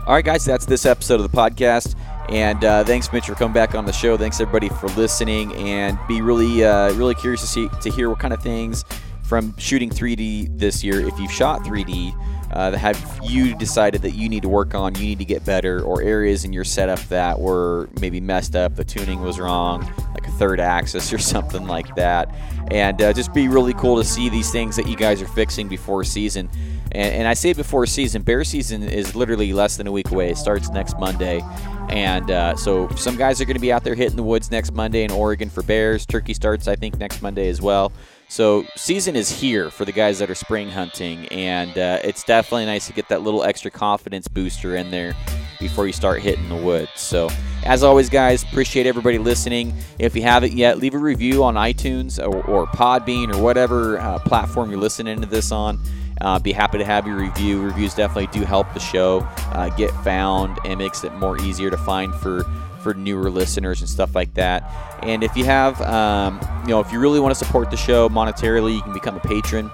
[0.07, 0.45] All right, guys.
[0.45, 1.97] That's this episode of the podcast.
[2.29, 4.17] And uh, thanks, Mitch, for coming back on the show.
[4.17, 8.19] Thanks everybody for listening, and be really, uh, really curious to see to hear what
[8.19, 8.85] kind of things
[9.25, 11.01] from shooting 3D this year.
[11.07, 14.95] If you've shot 3D, uh, that have you decided that you need to work on,
[14.95, 18.77] you need to get better, or areas in your setup that were maybe messed up,
[18.77, 19.83] the tuning was wrong,
[20.15, 22.33] like a third axis or something like that.
[22.71, 25.69] And uh, just be really cool to see these things that you guys are fixing
[25.69, 26.49] before season.
[26.93, 30.31] And, and I say before season, bear season is literally less than a week away.
[30.31, 31.43] It starts next Monday.
[31.89, 34.73] And uh, so some guys are going to be out there hitting the woods next
[34.73, 36.07] Monday in Oregon for bears.
[36.07, 37.93] Turkey starts, I think, next Monday as well.
[38.35, 42.65] So season is here for the guys that are spring hunting, and uh, it's definitely
[42.67, 45.15] nice to get that little extra confidence booster in there
[45.61, 46.91] before you start hitting the woods.
[46.97, 47.29] So
[47.65, 49.73] as always, guys, appreciate everybody listening.
[50.01, 54.19] If you haven't yet, leave a review on iTunes or, or Podbean or whatever uh,
[54.19, 55.79] platform you're listening to this on.
[56.21, 57.63] Uh, be happy to have your review.
[57.63, 59.21] Reviews definitely do help the show
[59.53, 62.45] uh, get found and makes it more easier to find for
[62.85, 64.71] for newer listeners and stuff like that.
[65.03, 68.09] And if you have, um, you know, if you really want to support the show
[68.09, 69.71] monetarily, you can become a patron.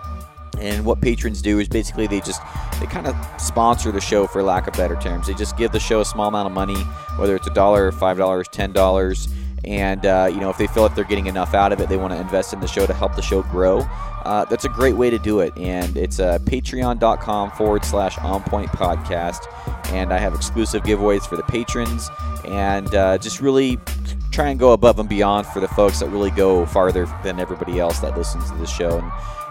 [0.59, 2.41] And what patrons do is basically they just
[2.81, 5.27] they kind of sponsor the show for lack of better terms.
[5.27, 6.81] They just give the show a small amount of money,
[7.17, 9.29] whether it's a dollar five dollars, ten dollars.
[9.65, 11.97] And uh, you know, if they feel like they're getting enough out of it, they
[11.97, 13.81] want to invest in the show to help the show grow.
[14.25, 18.43] Uh, that's a great way to do it, and it's uh, patreon.com forward slash on
[18.43, 19.47] point podcast.
[19.93, 22.11] And I have exclusive giveaways for the patrons,
[22.45, 23.79] and uh, just really
[24.31, 27.81] try and go above and beyond for the folks that really go farther than everybody
[27.81, 28.99] else that listens to the show.
[28.99, 29.11] And,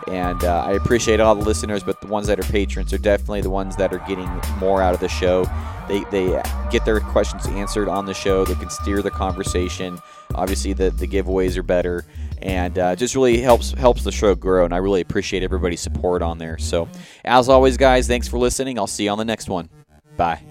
[0.09, 3.41] and uh, I appreciate all the listeners, but the ones that are patrons are definitely
[3.41, 4.29] the ones that are getting
[4.59, 5.45] more out of the show.
[5.87, 6.41] they, they
[6.71, 8.43] get their questions answered on the show.
[8.43, 9.99] They can steer the conversation.
[10.35, 12.05] Obviously, the, the giveaways are better,
[12.41, 14.65] and uh, just really helps helps the show grow.
[14.65, 16.57] And I really appreciate everybody's support on there.
[16.57, 16.87] So,
[17.25, 18.77] as always, guys, thanks for listening.
[18.77, 19.69] I'll see you on the next one.
[20.17, 20.48] Bye.